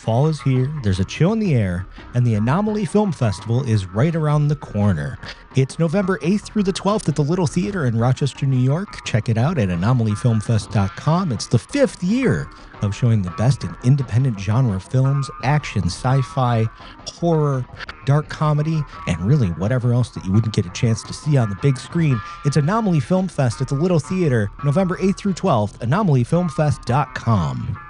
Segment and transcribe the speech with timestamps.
[0.00, 3.86] Fall is here, there's a chill in the air, and the Anomaly Film Festival is
[3.86, 5.18] right around the corner.
[5.56, 9.04] It's November 8th through the 12th at the Little Theater in Rochester, New York.
[9.04, 11.32] Check it out at anomalyfilmfest.com.
[11.32, 12.48] It's the fifth year
[12.80, 16.64] of showing the best in independent genre films, action, sci fi,
[17.06, 17.66] horror,
[18.06, 21.50] dark comedy, and really whatever else that you wouldn't get a chance to see on
[21.50, 22.18] the big screen.
[22.46, 27.89] It's Anomaly Film Fest at the Little Theater, November 8th through 12th, anomalyfilmfest.com.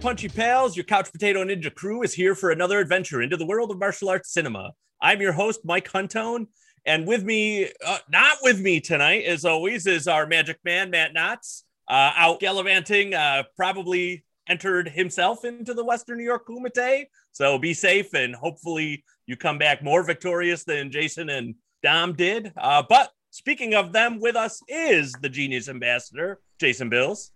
[0.00, 0.76] Punchy Pals.
[0.76, 4.08] Your Couch Potato Ninja crew is here for another adventure into the world of martial
[4.08, 4.72] arts cinema.
[5.00, 6.46] I'm your host, Mike Huntone,
[6.86, 11.14] and with me, uh, not with me tonight, as always, is our magic man, Matt
[11.14, 17.06] Knotts, uh, out gallivanting, uh, probably entered himself into the Western New York Kumite.
[17.32, 22.52] So be safe, and hopefully you come back more victorious than Jason and Dom did.
[22.56, 27.30] Uh, but speaking of them, with us is the Genius Ambassador, Jason Bills.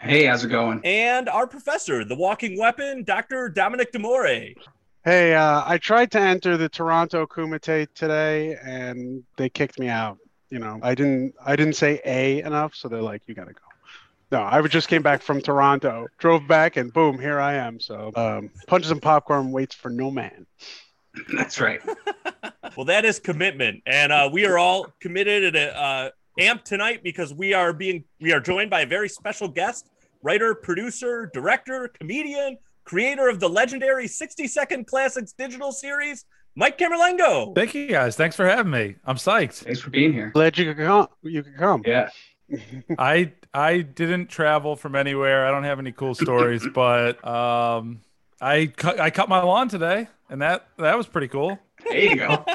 [0.00, 0.80] Hey, how's it going?
[0.84, 3.48] and our professor, the walking weapon, Dr.
[3.48, 4.54] Dominic Demore.
[5.04, 10.16] Hey, uh, I tried to enter the Toronto Kumite today, and they kicked me out.
[10.48, 13.60] You know, I didn't, I didn't say A enough, so they're like, "You gotta go."
[14.32, 17.80] No, I just came back from Toronto, drove back, and boom, here I am.
[17.80, 20.46] So, um, punches and popcorn waits for no man.
[21.36, 21.80] That's right.
[22.76, 27.32] Well, that is commitment, and uh, we are all committed and uh, amped tonight because
[27.32, 29.88] we are being we are joined by a very special guest,
[30.22, 37.54] writer, producer, director, comedian, creator of the legendary 60 Second Classics digital series, Mike Camerlengo.
[37.54, 38.16] Thank you guys.
[38.16, 38.96] Thanks for having me.
[39.04, 39.64] I'm psyched.
[39.64, 40.30] Thanks for being here.
[40.30, 41.08] Glad you could come.
[41.22, 41.82] You could come.
[41.84, 42.10] Yeah.
[42.98, 45.46] I I didn't travel from anywhere.
[45.46, 48.00] I don't have any cool stories, but um,
[48.40, 51.58] I cut I cut my lawn today, and that that was pretty cool.
[51.84, 52.44] There you go.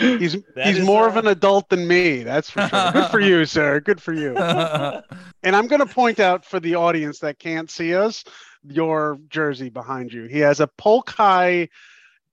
[0.00, 2.22] He's That he's more uh, of an adult than me.
[2.22, 2.92] That's for sure.
[2.92, 3.80] Good for you, sir.
[3.80, 4.34] Good for you.
[5.42, 8.24] And I'm going to point out for the audience that can't see us,
[8.66, 10.24] your jersey behind you.
[10.24, 11.68] He has a Polk High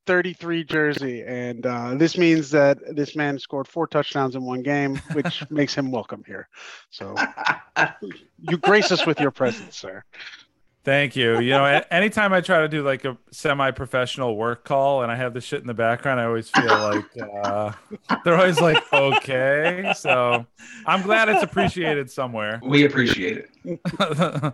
[0.06, 4.96] 33 jersey, and uh, this means that this man scored four touchdowns in one game,
[5.12, 6.48] which makes him welcome here.
[6.90, 7.14] So
[8.40, 10.04] you grace us with your presence, sir.
[10.88, 11.42] Thank you.
[11.42, 15.34] You know, anytime I try to do like a semi-professional work call and I have
[15.34, 17.06] this shit in the background, I always feel like
[17.44, 17.74] uh,
[18.24, 19.92] they're always like, okay.
[19.98, 20.46] So
[20.86, 22.62] I'm glad it's appreciated somewhere.
[22.64, 24.54] we appreciate it.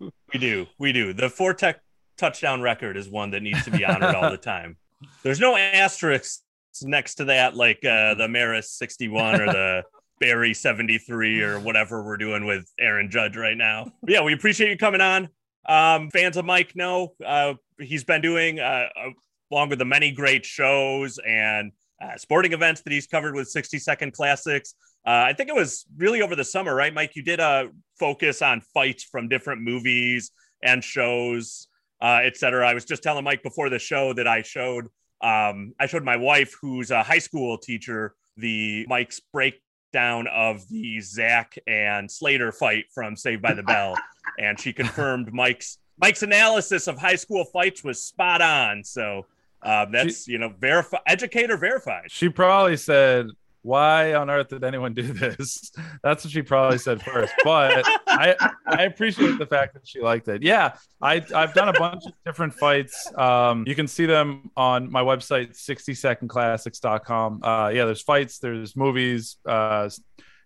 [0.00, 1.12] We do, we do.
[1.12, 1.80] The four tech
[2.16, 4.76] touchdown record is one that needs to be honored all the time.
[5.22, 6.42] There's no asterisks
[6.82, 9.82] next to that, like uh, the Maris 61 or the
[10.20, 13.92] Barry 73 or whatever we're doing with Aaron Judge right now.
[14.02, 15.28] But yeah, we appreciate you coming on.
[15.66, 19.10] Um, fans of Mike know uh, he's been doing, uh, uh,
[19.50, 21.72] along with the many great shows and
[22.02, 24.74] uh, sporting events that he's covered with 60 Second Classics.
[25.06, 27.14] Uh, I think it was really over the summer, right, Mike?
[27.14, 30.30] You did a focus on fights from different movies
[30.62, 31.68] and shows,
[32.00, 32.68] uh, et cetera.
[32.68, 34.88] I was just telling Mike before the show that I showed
[35.24, 41.00] um, I showed my wife, who's a high school teacher, the Mike's breakdown of the
[41.00, 43.96] Zack and Slater fight from Saved by the Bell,
[44.38, 48.84] and she confirmed Mike's Mike's analysis of high school fights was spot on.
[48.84, 49.24] So
[49.64, 52.10] uh, that's you know verify educator verified.
[52.10, 53.28] She probably said,
[53.62, 57.32] "Why on earth did anyone do this?" That's what she probably said first.
[57.42, 58.36] But I
[58.66, 60.42] I appreciate the fact that she liked it.
[60.42, 63.10] Yeah, I I've done a bunch of different fights.
[63.16, 67.42] Um, you can see them on my website, 60secondclassics.com.
[67.42, 69.88] Uh, yeah, there's fights, there's movies, uh,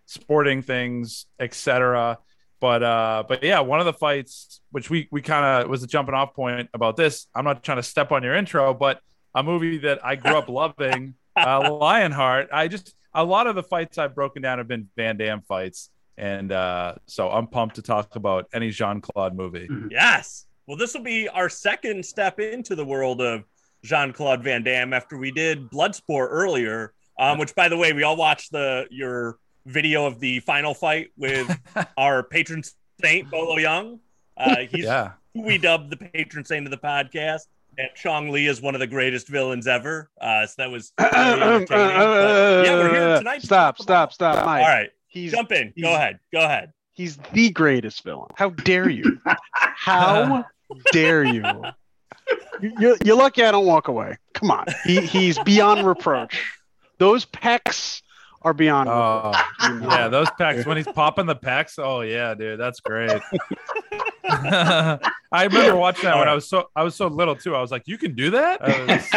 [0.05, 2.17] sporting things, etc.
[2.59, 5.87] But uh, but yeah, one of the fights, which we we kind of was a
[5.87, 7.27] jumping off point about this.
[7.33, 8.99] I'm not trying to step on your intro, but
[9.33, 12.49] a movie that I grew up loving, uh, Lionheart.
[12.51, 15.89] I just a lot of the fights I've broken down have been Van Damme fights,
[16.17, 19.69] and uh, so I'm pumped to talk about any Jean Claude movie.
[19.89, 20.45] Yes.
[20.67, 23.43] Well, this will be our second step into the world of
[23.83, 26.93] Jean Claude Van Damme after we did Bloodsport earlier.
[27.17, 29.39] Um, which, by the way, we all watched the your
[29.69, 31.57] video of the final fight with
[31.97, 32.63] our patron
[33.01, 33.99] saint Bolo Yeung.
[34.37, 37.41] Uh, he's Yeah, who we dubbed the patron saint of the podcast.
[37.77, 40.09] And Chong Li is one of the greatest villains ever.
[40.19, 41.65] Uh, so that was very entertaining.
[41.67, 43.41] But, yeah, we're here tonight.
[43.41, 44.61] Stop, talk stop, about- stop, All Mike.
[44.65, 45.73] right, He's jump in.
[45.81, 46.19] Go ahead.
[46.33, 46.73] Go ahead.
[46.91, 48.27] he's the greatest villain.
[48.35, 49.19] How dare you?
[49.53, 50.45] How
[50.91, 51.43] dare you?
[52.61, 54.17] You- You're, you're lucky I don't walk away.
[54.33, 54.65] Come on.
[54.85, 56.43] He, he's beyond reproach.
[56.97, 58.01] Those pecs
[58.41, 58.89] are beyond.
[58.89, 59.31] Oh,
[59.63, 59.89] you know.
[59.89, 61.77] yeah, those pecs when he's popping the pecs.
[61.77, 63.21] Oh yeah, dude, that's great.
[64.31, 64.99] I
[65.33, 67.55] remember watching that when I was so I was so little too.
[67.55, 68.59] I was like, you can do that.
[68.61, 69.15] I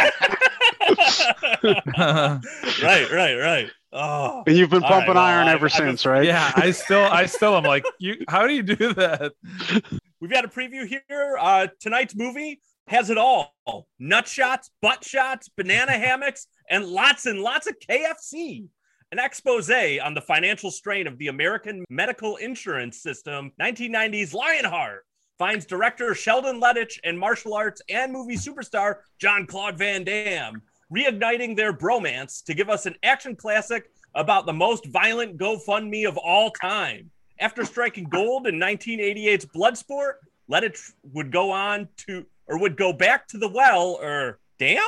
[2.83, 3.69] right, right, right.
[3.95, 6.25] Oh, and you've been All right, pumping well, iron I- ever I since, was- right?
[6.25, 8.23] yeah, I still I still am like, you.
[8.27, 9.33] How do you do that?
[10.19, 11.37] we've got a preview here.
[11.39, 13.53] Uh, tonight's movie has it all:
[13.99, 18.65] nut shots, butt shots, banana hammocks, and lots and lots of KFC.
[19.13, 23.51] An expose on the financial strain of the American medical insurance system.
[23.61, 25.05] 1990s Lionheart
[25.37, 31.55] finds director Sheldon Lettich and martial arts and movie superstar Jean Claude Van Damme reigniting
[31.55, 36.49] their bromance to give us an action classic about the most violent GoFundMe of all
[36.49, 37.11] time.
[37.39, 40.13] After striking gold in 1988's Bloodsport,
[40.49, 44.81] Lettich would go on to, or would go back to the well, or damn,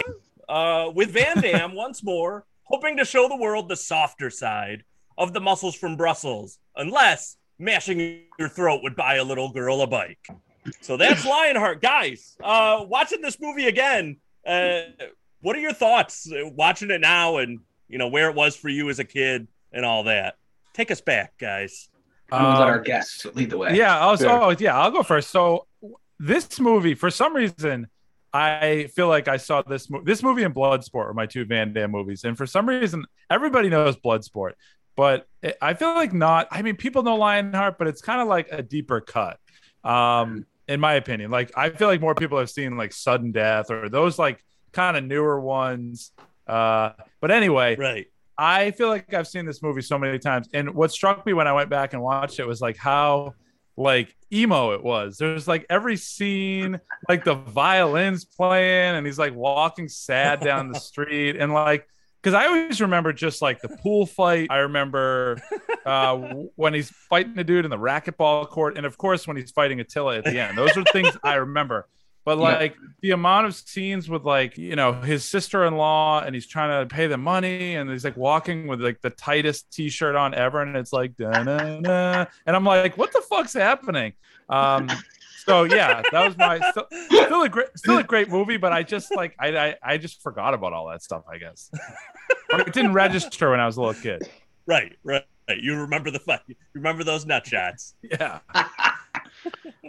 [0.50, 4.84] uh, with Van Damme once more, hoping to show the world the softer side
[5.18, 9.88] of the muscles from Brussels, unless mashing your throat would buy a little girl a
[9.88, 10.28] bike.
[10.82, 12.36] So that's Lionheart, guys.
[12.44, 14.82] Uh, watching this movie again, uh,
[15.42, 18.70] what are your thoughts uh, watching it now, and you know where it was for
[18.70, 20.36] you as a kid and all that?
[20.74, 21.88] Take us back, guys.
[22.32, 23.76] I'm gonna let Um, our guests lead the way.
[23.78, 24.20] Yeah, I was.
[24.20, 24.30] Sure.
[24.30, 24.78] Oh, yeah.
[24.78, 25.30] I'll go first.
[25.30, 25.68] So,
[26.20, 27.88] this movie, for some reason,
[28.36, 30.04] I feel like I saw this movie.
[30.06, 33.70] This movie and Bloodsport are my two Van Damme movies, and for some reason, everybody
[33.70, 34.54] knows Bloodsport,
[34.98, 36.50] but it, I feel like not.
[36.52, 39.40] I mean, people know Lionheart, but it's kind of like a deeper cut,
[39.86, 41.32] um, in my opinion.
[41.32, 44.44] Like, I feel like more people have seen like Sudden Death or those like
[44.74, 46.12] kind of newer ones.
[46.46, 46.92] Uh,
[47.22, 48.08] but anyway, Right.
[48.38, 51.48] I feel like I've seen this movie so many times, and what struck me when
[51.48, 53.34] I went back and watched it was like how
[53.78, 55.18] like emo it was.
[55.18, 60.80] There's like every scene, like the violins playing, and he's like walking sad down the
[60.80, 61.88] street, and like
[62.22, 64.48] because I always remember just like the pool fight.
[64.50, 65.40] I remember
[65.86, 66.16] uh,
[66.56, 69.80] when he's fighting a dude in the racquetball court, and of course when he's fighting
[69.80, 70.58] Attila at the end.
[70.58, 71.88] Those are things I remember.
[72.26, 72.44] But Yeah.
[72.58, 76.94] like the amount of scenes with like you know his sister-in-law, and he's trying to
[76.94, 80.76] pay the money, and he's like walking with like the tightest t-shirt on ever, and
[80.76, 82.26] it's like da-na-na.
[82.48, 84.14] and I'm like, what the fuck's happening?
[84.50, 84.90] Um,
[85.46, 86.88] so yeah, that was my still,
[87.26, 90.24] still a great still a great movie, but I just like I, I I just
[90.24, 91.24] forgot about all that stuff.
[91.32, 91.70] I guess
[92.50, 94.28] it didn't register when I was a little kid.
[94.66, 95.22] Right, right.
[95.48, 95.60] right.
[95.62, 96.40] You remember the fight.
[96.48, 97.94] You remember those nut shots.
[98.02, 98.40] Yeah.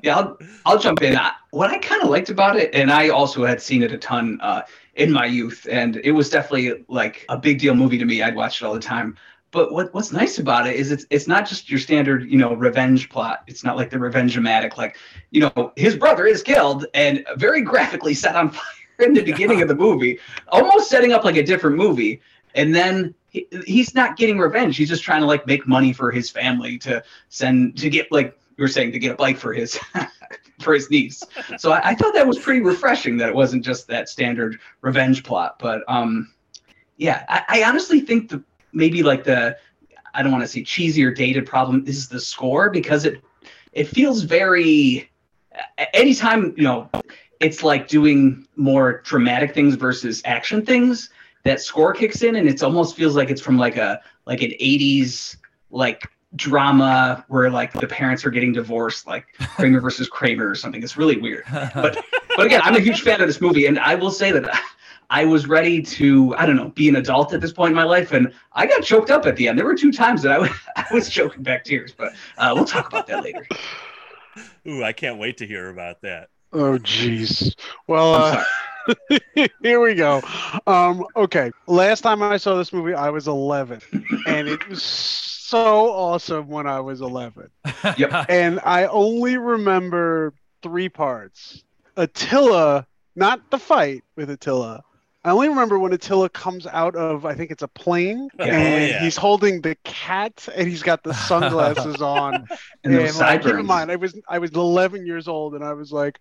[0.03, 1.17] yeah, I'll, I'll jump in.
[1.17, 3.99] I, what I kind of liked about it, and I also had seen it a
[3.99, 4.63] ton uh,
[4.95, 8.23] in my youth, and it was definitely like a big deal movie to me.
[8.23, 9.17] I'd watch it all the time.
[9.53, 12.55] But what, what's nice about it is it's it's not just your standard, you know,
[12.55, 13.45] revenge plot.
[13.47, 14.77] It's not like the revenge-o-matic.
[14.77, 14.97] Like,
[15.31, 18.63] you know, his brother is killed and very graphically set on fire
[18.99, 20.19] in the beginning of the movie,
[20.49, 22.21] almost setting up like a different movie.
[22.55, 24.77] And then he, he's not getting revenge.
[24.77, 28.39] He's just trying to like make money for his family to send to get like
[28.57, 29.79] you were saying to get a bike for his
[30.61, 31.23] for his niece.
[31.59, 35.25] So I, I thought that was pretty refreshing that it wasn't just that standard revenge
[35.25, 35.59] plot.
[35.59, 36.33] But um,
[36.97, 38.43] yeah, I, I honestly think the
[38.73, 39.57] maybe like the
[40.15, 43.23] I don't want to say cheesy or dated problem is the score because it
[43.73, 45.11] it feels very
[45.93, 46.89] anytime you know
[47.41, 51.11] it's like doing more dramatic things versus action things
[51.45, 54.51] that score kicks in and it almost feels like it's from like a like an
[54.53, 55.37] 80s
[55.71, 60.83] like drama where like the parents are getting divorced like kramer versus kramer or something.
[60.83, 61.45] It's really weird.
[61.75, 61.99] But
[62.37, 64.49] but again i'm a huge fan of this movie and i will say that
[65.11, 67.85] i was ready to i don't know be an adult at this point in my
[67.85, 69.59] life and i got choked up at the end.
[69.59, 72.67] There were two times that i was, I was choking back tears but uh, we'll
[72.67, 73.47] talk about that later.
[74.69, 76.29] Ooh, I can't wait to hear about that.
[76.53, 77.57] Oh, jeez.
[77.87, 78.45] Well, I'm uh,
[79.63, 80.23] here we go.
[80.67, 81.51] Um, okay.
[81.67, 83.81] Last time I saw this movie, I was 11,
[84.27, 87.51] and it was so awesome when I was 11.
[87.97, 88.27] Yep.
[88.29, 91.63] And I only remember three parts
[91.97, 94.83] Attila, not the fight with Attila.
[95.25, 98.91] I only remember when Attila comes out of, I think it's a plane, Oh, and
[98.91, 99.01] yeah.
[99.01, 102.47] he's holding the cat, and he's got the sunglasses on,
[102.85, 105.73] and and like, keep in mind, I was I was 11 years old, and I
[105.73, 106.21] was like,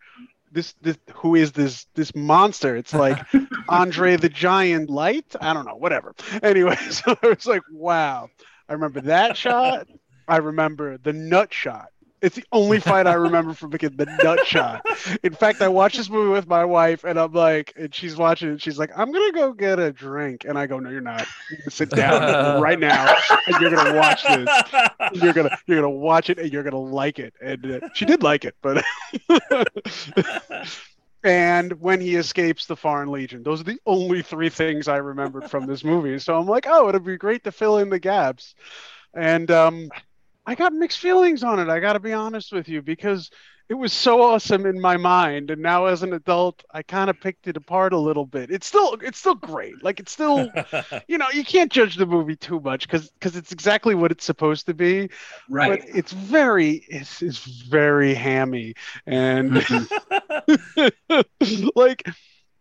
[0.56, 2.76] this this who is this this monster?
[2.76, 3.20] It's like
[3.70, 5.36] Andre the Giant Light.
[5.40, 6.16] I don't know, whatever.
[6.42, 8.30] Anyway, so I was like, wow.
[8.68, 9.88] I remember that shot.
[10.28, 11.90] I remember the nut shot.
[12.22, 14.86] It's the only fight I remember from the kid, the nut shot.
[15.24, 18.54] In fact, I watched this movie with my wife, and I'm like, and she's watching
[18.54, 18.62] it.
[18.62, 21.28] She's like, I'm gonna go get a drink, and I go, No, you're not.
[21.52, 23.16] You're sit down right now,
[23.48, 24.50] and you're gonna watch this
[25.14, 28.24] you're gonna you're gonna watch it and you're gonna like it and uh, she did
[28.24, 28.84] like it but
[31.26, 33.44] and when he escapes the Foreign Legion.
[33.44, 36.20] Those are the only three things I remembered from this movie.
[36.20, 38.54] So I'm like, oh, it'd be great to fill in the gaps.
[39.14, 39.90] And um,
[40.46, 41.70] I got mixed feelings on it.
[41.70, 43.30] I got to be honest with you because
[43.68, 47.20] it was so awesome in my mind, and now as an adult, I kind of
[47.20, 48.52] picked it apart a little bit.
[48.52, 49.84] It's still, it's still great.
[49.84, 50.52] Like it's still,
[51.08, 54.24] you know, you can't judge the movie too much because because it's exactly what it's
[54.24, 55.10] supposed to be.
[55.50, 55.82] Right.
[55.82, 58.76] But it's very, it's, it's very hammy
[59.08, 59.56] and
[61.76, 62.04] like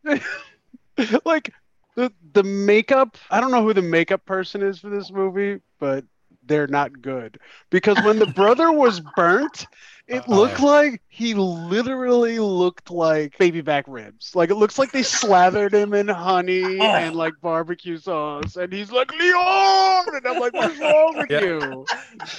[1.25, 1.53] like
[1.97, 6.05] the the makeup i don't know who the makeup person is for this movie but
[6.47, 7.39] they're not good
[7.71, 9.67] because when the brother was burnt
[10.07, 15.03] it looked like he literally looked like baby back ribs like it looks like they
[15.03, 16.83] slathered him in honey Oh.
[16.85, 21.41] and like barbecue sauce and he's like leon and i'm like what's wrong with Yeah.
[21.41, 21.87] you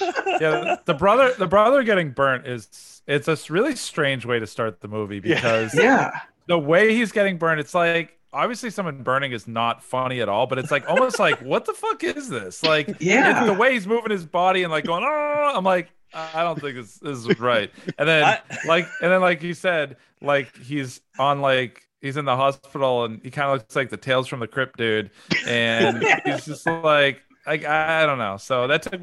[0.40, 4.80] yeah, the brother, the brother getting burnt is it's a really strange way to start
[4.80, 5.34] the movie Yeah.
[5.36, 6.10] because Yeah.
[6.46, 10.46] the way he's getting burned, it's like obviously someone burning is not funny at all,
[10.46, 12.62] but it's like almost like what the fuck is this?
[12.62, 13.44] Like Yeah.
[13.46, 16.76] the way he's moving his body and like going, oh, I'm like, I don't think
[16.76, 17.70] this, this is right.
[17.98, 22.24] And then I- like, and then like you said, like he's on like he's in
[22.24, 25.10] the hospital and he kind of looks like the Tales from the Crypt dude,
[25.46, 28.36] and he's just like, like I don't know.
[28.36, 29.00] So that took.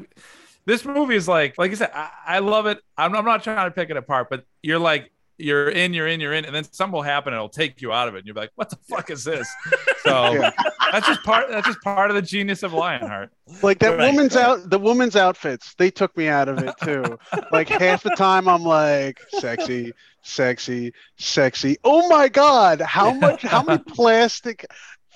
[0.66, 2.80] This movie is like, like I said, I, I love it.
[2.96, 6.20] I'm, I'm not trying to pick it apart, but you're like, you're in, you're in,
[6.20, 8.18] you're in, and then something will happen and it'll take you out of it.
[8.18, 9.48] And you're like, what the fuck is this?
[10.04, 10.50] So Yeah.
[10.92, 11.48] that's just part.
[11.48, 13.30] That's just part of the genius of Lionheart.
[13.62, 14.10] Like that Right.
[14.12, 17.18] woman's out the woman's outfits, they took me out of it too.
[17.50, 21.78] like half the time I'm like sexy, sexy, sexy.
[21.84, 24.66] Oh my god, how much how many plastic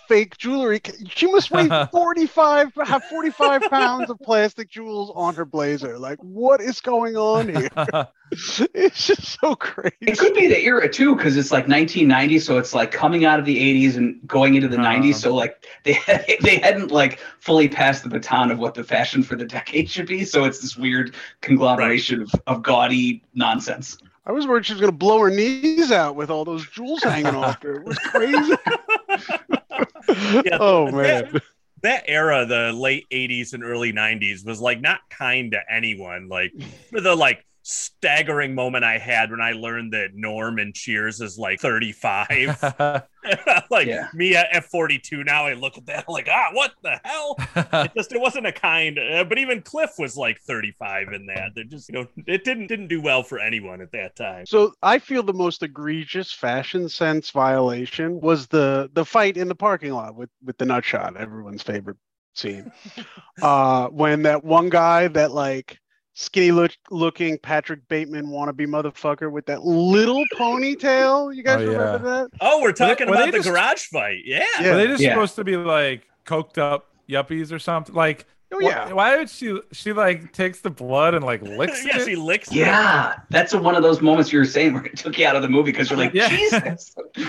[0.08, 0.80] fake jewelry
[1.14, 5.98] she must weigh 45 have 45 pounds of plastic jewels on her blazer.
[5.98, 7.68] Like what is going on here?
[8.74, 9.96] It's just so crazy.
[10.02, 13.38] It could be the era too, because it's like 1990, so it's like coming out
[13.38, 14.84] of the 80s and going into the Uh.
[14.84, 15.14] 90s.
[15.14, 19.22] So like they had, they hadn't like fully passed the baton of what the fashion
[19.22, 20.24] for the decade should be.
[20.26, 23.96] So it's this weird conglomeration of, of gaudy nonsense.
[24.26, 27.34] I was worried she was gonna blow her knees out with all those jewels hanging
[27.34, 27.76] off her.
[27.76, 28.54] It was crazy.
[30.32, 31.40] Yeah, oh man.
[31.82, 36.28] that era, the late '80s and early '90s, was like not kind to anyone.
[36.28, 36.52] Like
[36.90, 41.38] for the like staggering moment I had when I learned that Norm and Cheers is
[41.38, 42.58] like 35.
[43.70, 44.08] like Yeah.
[44.12, 47.36] me at, at 42 now, I look at that I'm like, ah, what the hell?
[47.84, 48.98] It just it wasn't a kind.
[48.98, 51.54] Uh, but even Cliff was like 35 in that.
[51.54, 54.46] They just you know it didn't didn't do well for anyone at that time.
[54.46, 59.54] So I feel the most egregious fashion sense violation was the the fight in the
[59.54, 61.98] parking lot with with the nutshot, everyone's favorite
[62.34, 62.72] scene.
[63.42, 65.78] uh, when that one guy, that like
[66.20, 71.78] skinny look, looking Patrick Bateman wannabe motherfucker with that little ponytail, you guys Oh, yeah.
[71.78, 71.98] remember
[72.28, 72.28] that?
[72.40, 74.22] Oh, we're talking were they about the just- garage fight.
[74.24, 74.44] Yeah.
[74.60, 74.70] Yeah.
[74.70, 75.10] Were they just Yeah.
[75.10, 77.94] supposed to be like coked up yuppies or something?
[77.94, 78.92] Like, Oh wh- yeah.
[78.92, 79.60] why would she?
[79.72, 82.04] She like takes the blood and like licks yeah, it.
[82.04, 82.48] she licks.
[82.48, 82.56] it.
[82.56, 85.42] Yeah, that's one of those moments you were saying where it took you out of
[85.42, 86.28] the movie because you're like, Yeah.
[86.28, 86.94] Jesus.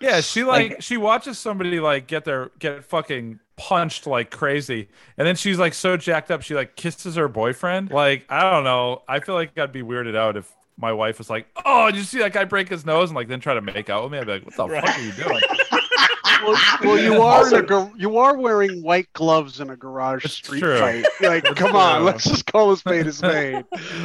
[0.00, 4.88] Yeah, she like, Like- she watches somebody like get their get fucking punched like crazy,
[5.18, 7.90] and then she's like so jacked up she like kisses her boyfriend.
[7.90, 9.02] Like I don't know.
[9.08, 12.04] I feel like I'd be weirded out if my wife was like, "Oh, did you
[12.04, 14.18] see that guy break his nose?" and like then try to make out with me.
[14.18, 14.84] I'd be like, "What the Right.
[14.86, 15.40] fuck are you doing?"
[16.44, 20.24] Well, well, you are in a gar- you are wearing white gloves in a garage
[20.26, 20.78] street true.
[20.78, 21.04] fight.
[21.20, 23.64] Like, come on, let's just call a spade a spade.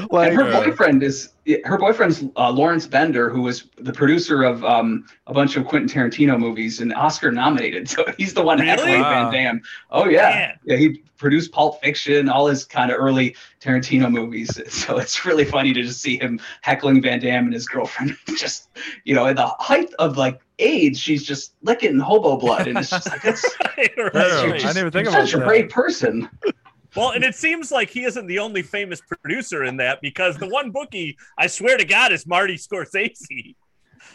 [0.10, 1.30] Like, and her boyfriend is
[1.66, 5.90] her boyfriend's uh, Lawrence Bender, who was the producer of um, a bunch of Quentin
[5.90, 7.90] Tarantino movies and Oscar nominated.
[7.94, 8.70] So he's the one Really?
[8.70, 9.30] heckling Wow.
[9.30, 9.62] Van Damme.
[9.92, 10.60] Oh yeah, Man.
[10.66, 10.76] yeah.
[10.78, 14.60] He produced Pulp Fiction, all his kind of early Tarantino movies.
[14.70, 18.18] So it's really funny to just see him heckling Van Damme and his girlfriend.
[18.38, 18.70] Just
[19.04, 22.90] you know, at the height of like AIDS, she's just licking hobo blood, and it's
[22.90, 23.44] just like that's
[23.78, 24.06] Right, True.
[24.14, 24.16] right.
[24.16, 25.48] I you're didn't even think you're about such a that.
[25.48, 26.30] brave person.
[26.96, 30.48] Well, and it seems like he isn't the only famous producer in that because the
[30.48, 33.56] one bookie, I swear to God, is Marty Scorsese.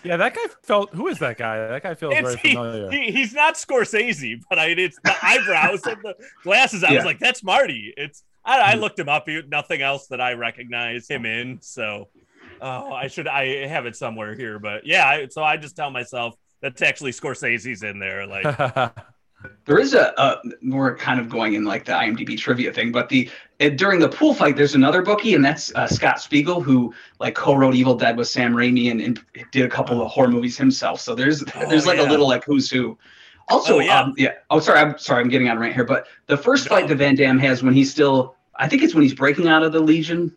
[0.05, 0.95] Yeah, that guy felt.
[0.95, 1.67] Who is that guy?
[1.67, 2.91] That guy feels It's, very he, familiar.
[2.91, 6.15] he- he's not Scorsese, but I, it's the eyebrows and the
[6.45, 6.85] glasses.
[6.85, 6.97] I Yeah.
[6.97, 7.95] was like, that's Marty.
[7.97, 8.81] It's I, I mm.
[8.81, 9.29] looked him up.
[9.29, 11.59] He, nothing else that I recognize him in.
[11.61, 12.09] So,
[12.61, 15.07] oh, I should I have it somewhere here, but yeah.
[15.07, 18.27] I, so I just tell myself that's actually Scorsese's in there.
[18.27, 18.93] Like,
[19.67, 23.09] There is a, a we're kind of going in like the IMDb trivia thing, but
[23.09, 26.93] the uh, during the pool fight, there's another bookie, and that's uh, Scott Spiegel, who
[27.21, 29.21] like co-wrote Evil Dead with Sam Raimi and, and
[29.53, 31.01] did a couple of horror movies himself.
[31.01, 32.09] So there's Oh, there's like yeah.
[32.09, 32.99] a little like who's who.
[33.49, 34.01] Also, Oh, yeah.
[34.01, 34.33] um, yeah.
[34.51, 35.85] Oh, sorry, I'm sorry, I'm getting on right here.
[35.85, 36.71] But the first No.
[36.71, 39.63] fight that Van Damme has when he's still, I think it's when he's breaking out
[39.63, 40.35] of the Legion.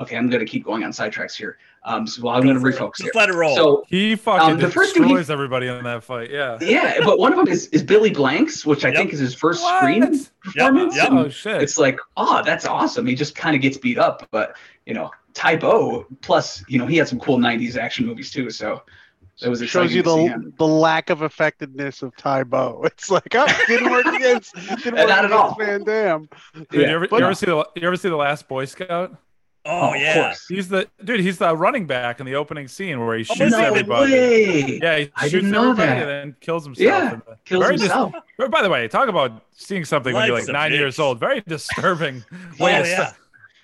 [0.00, 1.58] Okay, I'm gonna keep going on sidetracks here.
[1.84, 2.74] Um, so well, I'm gonna for it.
[2.76, 3.06] refocus here.
[3.06, 3.54] Just let it roll.
[3.56, 6.30] So He fucking Um, the first dude destroys he- everybody in that fight.
[6.30, 6.58] Yeah.
[6.60, 8.96] yeah, but one of them is, is Billy Blanks, which I Yep.
[8.96, 9.78] think is his first What?
[9.78, 10.02] screen
[10.42, 10.96] performance.
[10.96, 11.08] yep.
[11.10, 11.62] and Oh shit.
[11.62, 13.06] It's like, oh, that's awesome.
[13.06, 16.06] He just kind of gets beat up, but you know, Tae Bo.
[16.22, 18.50] Plus, you know, he had some cool '90s action movies too.
[18.50, 18.82] So
[19.40, 22.82] that was exciting shows you the the lack of effectiveness of Tae Bo.
[22.84, 25.54] It's like oh, didn't work against didn't work Not at all.
[25.58, 26.28] against Van Damme.
[26.54, 28.64] Dude, Yeah, you, ever, but- you ever see the you ever see the last Boy
[28.66, 29.16] Scout?
[29.66, 30.14] Oh, of yeah.
[30.14, 30.46] course.
[30.48, 31.20] He's the dude.
[31.20, 34.12] He's the running back in the opening scene where he Oh, shoots no everybody.
[34.12, 34.78] way.
[34.82, 35.98] Yeah, he I shoots everybody that.
[36.02, 36.84] and then kills himself.
[36.86, 38.12] Yeah, the- Kills very dis- himself.
[38.50, 40.78] by the way, talk about seeing something when you're like nine bitch.
[40.78, 41.20] years old.
[41.20, 42.24] Very disturbing.
[42.60, 43.12] Oh, way yeah.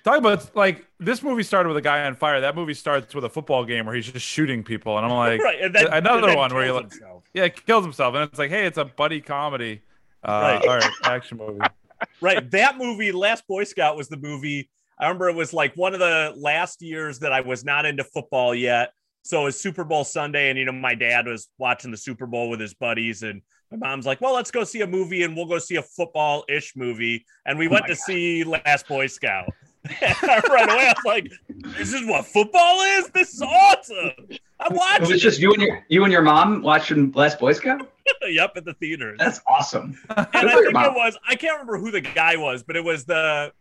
[0.03, 2.39] Talk about like this movie started with a guy on fire.
[2.41, 5.41] That movie starts with a football game where he's just shooting people, and I'm like,
[5.41, 5.61] right.
[5.61, 7.23] And then, another one where he like- himself.
[7.33, 9.81] yeah, kills himself, and it's like, hey, it's a buddy comedy,
[10.23, 10.83] uh, Right.
[11.03, 11.59] action movie.
[12.21, 12.49] right.
[12.51, 14.69] That movie, Last Boy Scout, was the movie.
[14.99, 18.03] I remember it was like one of the last years that I was not into
[18.03, 18.91] football yet.
[19.23, 22.25] So it was Super Bowl Sunday, and you know, my dad was watching the Super
[22.25, 25.35] Bowl with his buddies, and my mom's like, Well, let's go see a movie and
[25.35, 27.25] we'll go see a football ish movie.
[27.45, 27.97] And we Oh went to God.
[27.99, 29.49] see Last Boy Scout.
[30.01, 30.15] And
[30.49, 31.31] right away, I was like,
[31.77, 33.09] This is what football is?
[33.09, 34.11] This is awesome.
[34.59, 34.73] I'm
[35.03, 37.89] It was just you and your you and your mom watching Last Boy Scout.
[38.27, 39.15] yep at the theater.
[39.19, 39.97] That's awesome.
[40.09, 43.05] and I think it was I can't remember who the guy was, but it was
[43.05, 43.51] the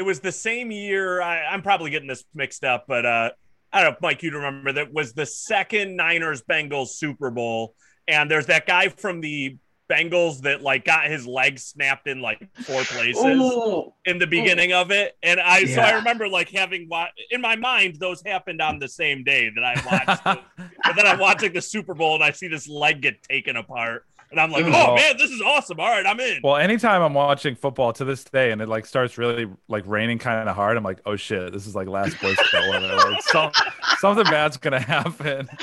[0.00, 1.20] it was the same year.
[1.20, 3.30] I, I'm probably getting this mixed up, but uh
[3.70, 7.74] I don't know, Mike, you'd remember that was the second Niners Bengals Super Bowl,
[8.08, 12.38] and there's that guy from the Bengals that like got his leg snapped in like
[12.62, 16.88] four places Oh, in the beginning of it, and I so I remember like having
[16.88, 19.74] wa- in my mind those happened on the same day that I
[20.06, 20.44] watched, but
[20.96, 24.40] then I'm watching the Super Bowl and I see this leg get taken apart, and
[24.40, 24.94] I'm like, Oh.
[24.94, 25.80] man, this is awesome.
[25.80, 26.40] All right, I'm in.
[26.42, 30.18] Well, anytime I'm watching football to this day and it like starts really like raining
[30.18, 32.94] kind of hard, I'm like, oh shit, this is like last Boy Scout weather.
[32.96, 33.50] Like some,
[33.98, 35.48] something bad's gonna happen.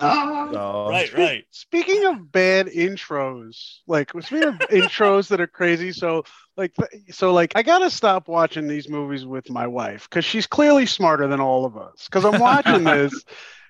[0.00, 1.44] So, right, right.
[1.50, 6.24] Speaking of bad intros, like speaking of intros that are crazy, so
[6.56, 6.72] like
[7.10, 11.26] so like I gotta stop watching these movies with my wife because she's clearly smarter
[11.26, 12.06] than all of us.
[12.06, 13.24] Because I'm watching this,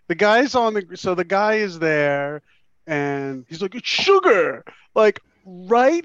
[0.09, 2.42] the guy's on the so the guy is there,
[2.88, 4.64] and he's like it's sugar.
[4.94, 6.05] Like right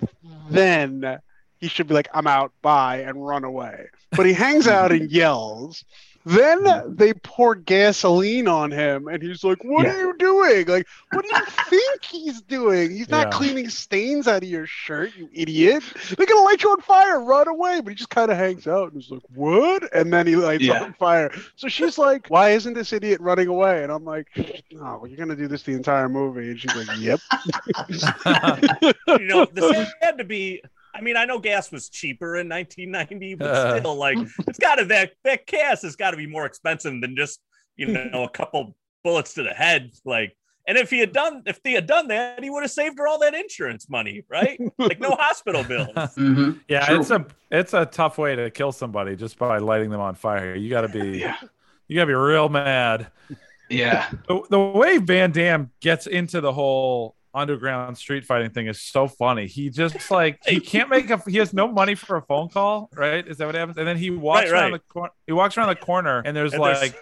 [0.50, 1.20] then,
[1.58, 3.88] he should be like I'm out, bye, and run away.
[4.12, 5.84] But he hangs out and yells.
[6.26, 9.94] Then they pour gasoline on him, and he's like, "What Yeah.
[9.94, 10.68] are you doing?
[10.68, 12.92] Like, what do you think he's doing?
[12.92, 13.32] He's not Yeah.
[13.32, 15.84] cleaning stains out of your shirt, you idiot.
[16.16, 17.20] They're gonna light you on fire.
[17.20, 20.26] Run away!" But he just kind of hangs out and is like, "What?" And then
[20.28, 20.84] he lights Yeah.
[20.84, 21.30] on fire.
[21.56, 24.28] So she's like, "Why isn't this idiot running away?" And I'm like,
[24.72, 27.20] "No, you're gonna do this the entire movie." And she's like, "Yep."
[29.20, 30.62] You know, this had to be.
[30.94, 33.80] I mean, I know gas was cheaper in 1990, but Uh.
[33.80, 37.16] still, like, it's got to that that gas has got to be more expensive than
[37.16, 37.40] just
[37.76, 39.92] you know a couple bullets to the head.
[40.06, 40.36] Like,
[40.68, 43.08] and if he had done, if he had done that, he would have saved her
[43.08, 44.60] all that insurance money, right?
[44.78, 45.90] Like, no hospital bills.
[46.16, 46.60] Mhm.
[46.68, 47.00] yeah, True.
[47.00, 50.56] it's a it's a tough way to kill somebody just by lighting them on fire.
[50.56, 51.38] You gotta be Yeah.
[51.88, 53.08] you gotta be real mad.
[53.70, 54.10] Yeah.
[54.28, 59.08] The, the way Van Damme gets into the whole underground street fighting thing is so
[59.08, 59.48] funny.
[59.48, 62.90] He just like he can't make a he has no money for a phone call,
[62.96, 63.28] right?
[63.28, 63.78] Is that what happens?
[63.78, 64.82] And then he walks Right, around right.
[64.88, 65.12] the corner.
[65.28, 66.80] He walks around the corner, and there's And like.
[66.80, 66.96] there's-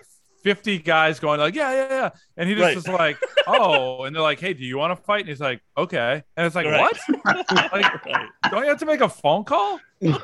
[0.44, 2.76] 50 guys going like yeah yeah yeah and he just Right.
[2.76, 3.16] is like
[3.48, 6.48] oh and they're like hey do you want to fight and he's like okay and
[6.48, 6.82] it's like Right.
[6.82, 8.26] what like Right.
[8.50, 10.18] don't you have to make a phone call and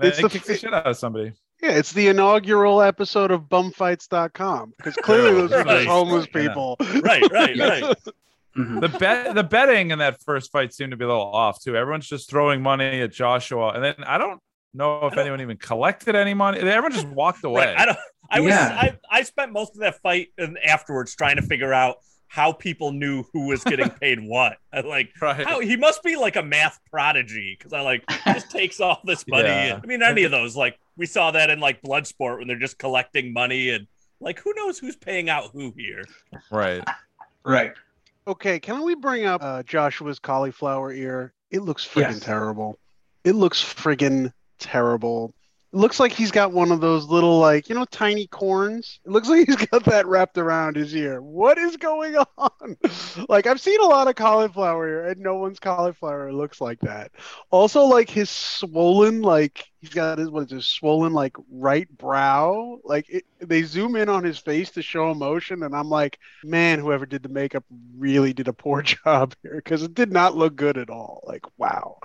[0.00, 3.42] It's it the kicks the shit out of somebody Yeah, it's the inaugural episode of
[3.42, 5.86] bumfights.com because clearly those are just Right.
[5.86, 6.48] homeless Yeah.
[6.48, 6.76] people.
[6.80, 7.96] Right, right, right.
[8.56, 8.80] Mhm.
[8.80, 11.76] the bet the betting in that first fight seemed to be a little off too.
[11.76, 14.40] Everyone's just throwing money at Joshua, and then I don't
[14.72, 16.58] know if don't- anyone even collected any money.
[16.60, 17.66] Everyone just walked away.
[17.66, 17.78] Right.
[17.78, 17.98] I don't.
[18.30, 18.50] I was.
[18.50, 18.68] Yeah.
[18.80, 21.96] I, I spent most of that fight and afterwards trying to figure out
[22.28, 24.56] how people knew who was getting paid what.
[24.72, 25.10] I like.
[25.20, 25.46] right.
[25.46, 29.24] How, he must be like a math prodigy because I like just takes all this
[29.28, 29.44] money.
[29.48, 29.78] Yeah.
[29.82, 32.78] I mean, any of those like we saw that in like Bloodsport when they're just
[32.78, 33.86] collecting money and
[34.20, 36.02] like who knows who's paying out who here.
[36.50, 36.82] right.
[37.44, 37.74] Right.
[38.26, 41.34] Okay, can we bring up uh, Joshua's cauliflower ear?
[41.50, 42.20] It looks friggin' Yes.
[42.20, 42.78] terrible.
[43.22, 45.34] It looks friggin' terrible.
[45.74, 49.00] Looks like he's got one of those little, like, you know, tiny corns.
[49.04, 51.20] It looks like he's got that wrapped around his ear.
[51.20, 52.76] What is going on?
[53.28, 57.10] like, I've seen a lot of cauliflower and no one's cauliflower looks like that.
[57.50, 62.78] Also, like, his swollen, like, he's got his, what is this, swollen, like, right brow.
[62.84, 66.78] Like, it, they zoom in on his face to show emotion, and I'm like, man,
[66.78, 67.64] whoever did the makeup
[67.98, 71.22] really did a poor job here because it did not look good at all.
[71.26, 71.98] Like, wow.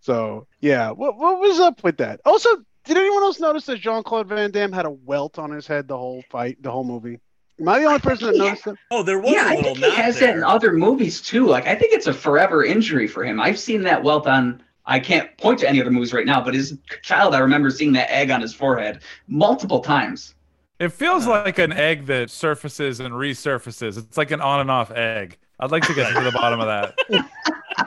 [0.00, 2.20] So, yeah, what what was up with that?
[2.24, 2.48] Also,
[2.86, 5.88] Did anyone else notice that Jean Claude Van Damme had a welt on his head
[5.88, 7.20] the whole fight, the whole movie?
[7.60, 8.76] Am I the only person that noticed it?
[8.90, 10.28] Oh, there was yeah, a I little think he has there.
[10.28, 11.46] that in other movies too.
[11.46, 13.40] Like I think it's a forever injury for him.
[13.40, 14.62] I've seen that welt on.
[14.84, 17.70] I can't point to any other movies right now, but as a child, I remember
[17.70, 20.34] seeing that egg on his forehead multiple times.
[20.78, 23.98] It feels like an egg that surfaces and resurfaces.
[23.98, 25.38] It's like an on and off egg.
[25.58, 26.94] I'd like to get to the bottom of that.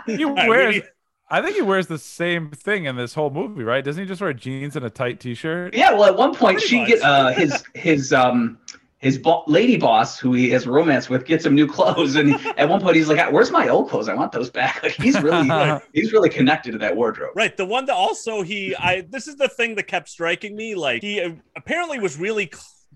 [0.06, 0.82] He All right, we wears.
[1.32, 3.84] Need- I think he wears the same thing in this whole movie, right?
[3.84, 5.74] Doesn't he just wear jeans and a tight T-shirt?
[5.76, 6.88] Yeah, well, at one point, she much.
[6.90, 8.58] get uh, his his um
[8.98, 12.36] his bo- lady boss, who he has a romance with, gets him new clothes, and
[12.58, 14.10] at one point he's like, "Where's my old clothes?
[14.10, 15.50] I want those back." Like he's really
[15.94, 17.32] he's really connected to that wardrobe.
[17.36, 20.76] Right, the one that also he I this is the thing that kept striking me
[20.76, 22.52] like he uh, apparently was really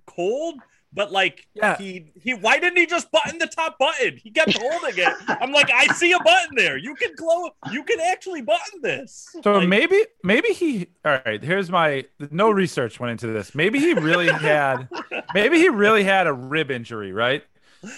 [0.05, 0.55] cold
[0.93, 1.77] but like Yeah.
[1.77, 4.17] he he why didn't he just button the top button?
[4.17, 5.13] He kept holding it.
[5.27, 6.77] I'm like I see a button there.
[6.77, 9.35] You can close you can actually button this.
[9.43, 10.87] So Like, maybe, maybe he.
[11.05, 12.05] All right, here's my.
[12.31, 13.53] No research went into this.
[13.55, 14.87] Maybe he really had.
[15.33, 17.43] Maybe he really had a rib injury, right?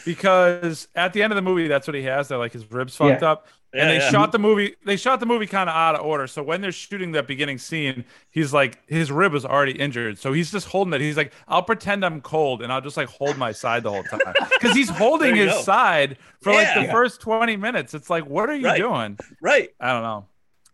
[0.03, 2.27] Because at the end of the movie, that's what he has.
[2.27, 4.09] They're like his ribs fucked up, and they yeah.
[4.09, 4.75] shot the movie.
[4.85, 6.27] They shot the movie kind of out of order.
[6.27, 10.33] So when they're shooting that beginning scene, he's like his rib was already injured, so
[10.33, 11.01] he's just holding it.
[11.01, 14.03] He's like, I'll pretend I'm cold, and I'll just like hold my side the whole
[14.03, 14.19] time
[14.59, 15.61] because he's holding his go.
[15.61, 16.91] side for like the Yeah.
[16.91, 17.93] first 20 minutes.
[17.93, 18.77] It's like, what are you Right.
[18.77, 19.17] doing?
[19.41, 19.69] right.
[19.79, 20.25] I don't know.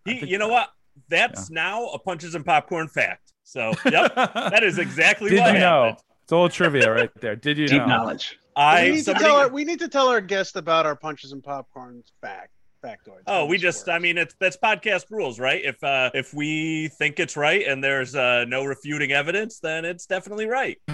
[0.08, 0.70] I think- you know what?
[1.10, 3.34] That's now a punches and popcorn fact.
[3.44, 5.84] So yep, that is exactly Did what you know?
[5.84, 6.04] happened.
[6.24, 7.36] It's a little trivia right there.
[7.36, 7.88] Did you Deep know?
[7.88, 8.38] knowledge.
[8.56, 10.96] we, I need somebody, to tell our, we need to tell our guest about our
[10.96, 13.24] punches and popcorn fact factoids.
[13.28, 15.64] Oh, we this just I mean it's that's podcast rules, right?
[15.64, 20.06] If uh if we think it's right and there's uh no refuting evidence, then it's
[20.06, 20.78] definitely right.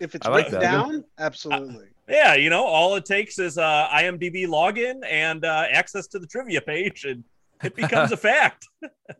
[0.00, 0.60] if it's like written that.
[0.60, 1.86] down, absolutely.
[2.08, 6.26] Yeah, you know, all it takes is uh IMDb login and uh access to the
[6.26, 7.24] trivia page and
[7.62, 8.66] it becomes a fact.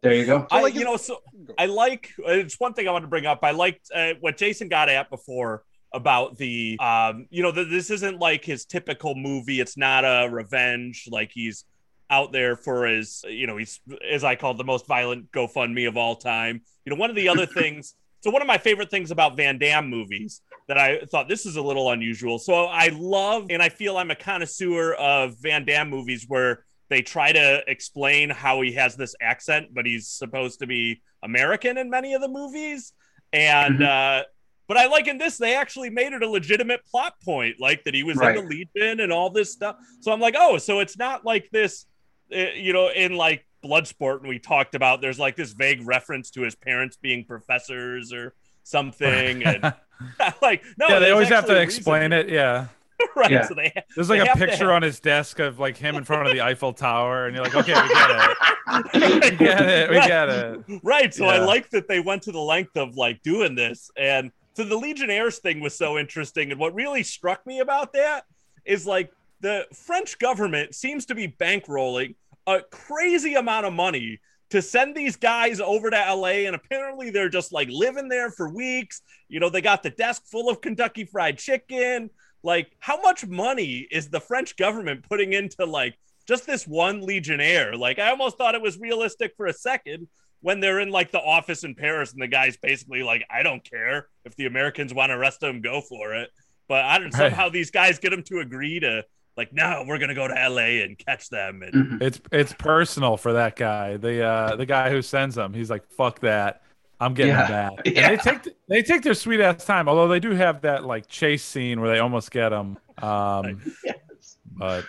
[0.03, 0.47] There you go.
[0.51, 1.19] I, like, you know, so
[1.59, 3.41] I like it's one thing I want to bring up.
[3.43, 8.19] I liked uh, what Jason got at before about the um, you know, this isn't
[8.19, 9.61] like his typical movie.
[9.61, 11.09] It's not a revenge.
[11.11, 11.65] Like he's
[12.11, 15.89] out there for his, you know, he's as I call it, the most violent GoFundMe
[15.89, 16.63] of all time.
[16.85, 17.95] You know, one of the other things.
[18.23, 21.57] So one of my favorite things about Van Damme movies that I thought this is
[21.57, 22.39] a little unusual.
[22.39, 27.01] So I love and I feel I'm a connoisseur of Van Damme movies where they
[27.01, 31.89] try to explain how he has this accent, but he's supposed to be American in
[31.89, 32.93] many of the movies.
[33.33, 34.25] And uh
[34.71, 37.93] but I like in this, they actually made it a legitimate plot point, like that
[37.95, 38.37] he was Right.
[38.37, 39.75] in the Legion and all this stuff.
[40.01, 41.87] So I'm like, oh, so it's not like this,
[42.33, 46.31] uh, you know, in like Bloodsport, and we talked about there's like this vague reference
[46.31, 49.43] to his parents being professors or something.
[49.45, 49.75] And
[50.41, 52.29] like, no, yeah, they always have to explain it.
[52.29, 52.69] Yeah.
[53.17, 53.31] right?
[53.31, 53.47] Yeah.
[53.49, 56.05] So they, There's They like a picture have- on his desk of like him in
[56.05, 58.37] front of the Eiffel Tower, and you're like, okay, we get it.
[58.95, 59.91] We get it.
[59.91, 60.07] We Right.
[60.07, 60.61] get it.
[60.85, 64.31] right so i like that they went to the length of like doing this and
[64.55, 68.25] so the legionnaires thing was so interesting and what really struck me about that
[68.65, 72.15] is like the french government seems to be bankrolling
[72.47, 77.29] a crazy amount of money to send these guys over to la and apparently they're
[77.29, 79.03] just like living there for weeks.
[79.29, 82.11] You know they got the desk full of kentucky fried chicken.
[82.43, 87.77] Like how much money is the french government putting into like just this one legionnaire?
[87.77, 90.09] Like i almost thought it was realistic for a second
[90.43, 93.63] when they're in like the office in Paris and the guy's basically like, I don't
[93.63, 96.31] care if the Americans want to arrest him, go for it.
[96.69, 97.31] But I don't Right.
[97.31, 99.05] somehow these guys get him to agree to
[99.37, 101.63] like, no, we're gonna go to LA and catch them.
[101.63, 102.03] And Mhm.
[102.03, 103.97] It's it's personal for that guy.
[103.97, 105.53] The uh the guy who sends them.
[105.55, 106.63] He's like, fuck that.
[107.01, 107.47] I'm getting Yeah.
[107.47, 107.87] him back.
[107.87, 108.09] Yeah.
[108.11, 109.89] They take they take their sweet ass time.
[109.89, 112.77] Although they do have that like chase scene where they almost get him.
[112.99, 114.37] Um, Yes.
[114.53, 114.85] but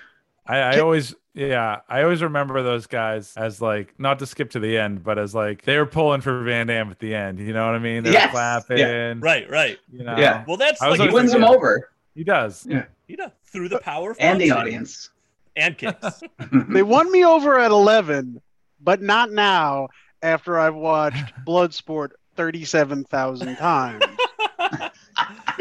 [0.46, 4.60] I, I always yeah I always remember those guys as like not to skip to
[4.60, 7.40] the end, but as like they were pulling for Van Damme at the end.
[7.40, 8.04] You know what I mean?
[8.04, 8.32] They're Yes.
[8.32, 8.78] clapping.
[8.80, 9.14] Yeah.
[9.20, 9.78] right, right.
[9.92, 10.18] You know.
[10.18, 10.44] Yeah.
[10.48, 11.50] Well, that's like He always wins them Yeah.
[11.50, 12.66] over He does.
[12.68, 15.10] you know, through the power and the audience.
[15.56, 16.22] and kicks.
[16.70, 18.42] They won me over at 11,
[18.80, 19.88] but not now
[20.22, 24.04] after I've watched Bloodsport 37,000 times.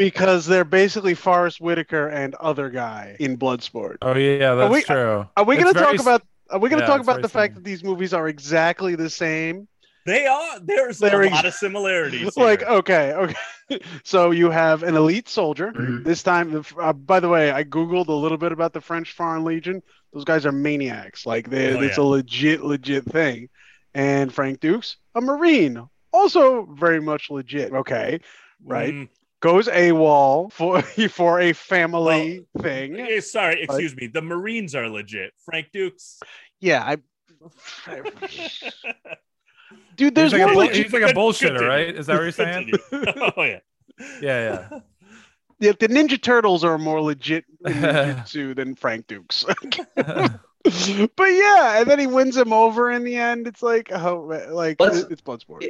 [0.09, 3.97] because they're basically Forest Whitaker and other guy in Bloodsport.
[4.01, 5.27] Oh yeah, that's we- true.
[5.37, 7.29] Are we going to talk about are we going to yeah, talk about very the
[7.29, 7.63] fact similar.
[7.63, 9.67] that these movies are exactly the same?
[10.05, 10.59] they are.
[10.59, 12.35] There's They're a ex- lot of similarities.
[12.37, 12.69] Like here.
[12.69, 13.79] okay, okay.
[14.03, 15.71] so you have an elite soldier.
[15.71, 16.03] Mhm.
[16.03, 19.13] This time, the- uh, by the way, I googled a little bit about the French
[19.13, 19.81] Foreign Legion.
[20.11, 21.25] Those guys are maniacs.
[21.25, 22.03] Like they, Oh, it's yeah.
[22.03, 23.47] a legit, legit thing.
[23.93, 27.71] And Frank Dux, a Marine, also very much legit.
[27.71, 28.19] Okay,
[28.65, 28.93] right.
[28.93, 29.09] Mm,
[29.41, 32.99] Goes AWOL for for a family thing.
[32.99, 34.07] eh, sorry, excuse me.
[34.07, 35.33] The Marines are legit.
[35.43, 36.19] Frank Dux.
[36.59, 36.97] Yeah, I.
[39.95, 40.83] Dude, there's he's like, more a, legit.
[40.85, 41.67] he's like a bullshitter, continue.
[41.67, 41.95] right?
[41.95, 42.71] Is that what you're saying?
[42.89, 43.31] Continue.
[43.37, 43.59] oh yeah.
[44.21, 44.79] Yeah, yeah.
[45.59, 49.43] Yeah, the Ninja Turtles are more legit in ninjutsu than Frank Dux.
[49.95, 53.45] but yeah, and then he wins him over in the end.
[53.47, 55.67] It's like, oh, like Let's- it's Bloodsport.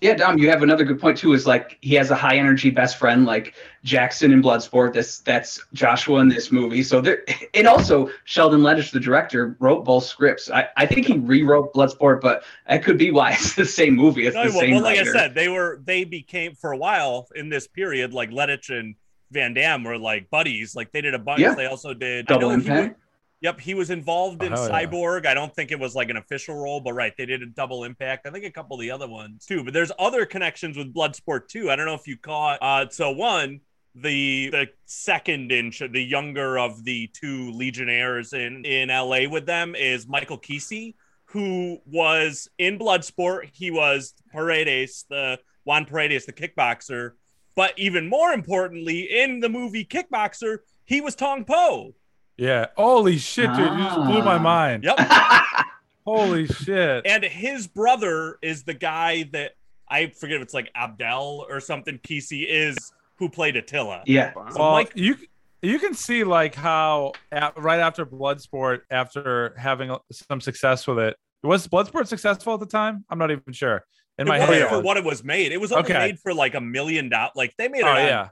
[0.00, 1.32] Yeah, Dom, you have another good point too.
[1.32, 4.92] Is like he has a high energy best friend like Jackson in Bloodsport.
[4.92, 6.82] That's that's Joshua in this movie.
[6.82, 10.48] So there, and also Sheldon Lettich, the director, wrote both scripts.
[10.50, 14.26] I, I think he rewrote Bloodsport, but that could be why it's the same movie.
[14.26, 15.10] It's No, the well, same well, like writer.
[15.10, 18.94] I said, they were they became for a while in this period, like Lettich and
[19.32, 20.76] Van Damme were like buddies.
[20.76, 21.40] Like they did a bunch.
[21.40, 21.54] Yeah.
[21.54, 23.00] They also did I Double Impact.
[23.44, 24.86] Yep, he was involved in Oh, hell yeah.
[24.86, 25.26] Cyborg.
[25.26, 27.84] I don't think it was like an official role, but right, they did a double
[27.84, 28.26] impact.
[28.26, 29.62] I think a couple of the other ones too.
[29.62, 31.70] But there's other connections with Bloodsport too.
[31.70, 32.58] I don't know if you caught.
[32.62, 33.60] Uh, so one,
[33.94, 39.74] the the second inch, the younger of the two Legionnaires in in LA with them
[39.74, 40.94] is Michael Qissi,
[41.26, 43.50] who was in Bloodsport.
[43.52, 47.10] He was Paredes, the Juan Paredes, the kickboxer.
[47.56, 51.94] But even more importantly, in the movie Kickboxer, he was Tong Po.
[52.36, 52.66] Yeah.
[52.76, 53.58] Holy shit, dude!
[53.72, 54.38] You just blew my Ah.
[54.38, 54.84] mind.
[54.84, 54.98] Yep.
[56.06, 57.06] Holy shit.
[57.06, 59.52] and his brother is the guy that
[59.88, 61.98] I forget if it's like Abdel or something.
[61.98, 62.76] PC is
[63.16, 64.02] who played Attila.
[64.06, 64.32] yeah.
[64.50, 65.16] So Well, Mike- you
[65.62, 71.16] you can see like how at, right after Bloodsport, after having some success with it,
[71.42, 73.04] was Bloodsport successful at the time?
[73.08, 73.84] I'm not even sure.
[74.18, 75.52] In it my head, for what it was made.
[75.52, 75.98] It was only Okay.
[75.98, 77.32] made for like a million dollars.
[77.34, 78.28] Like they made it oh on yeah.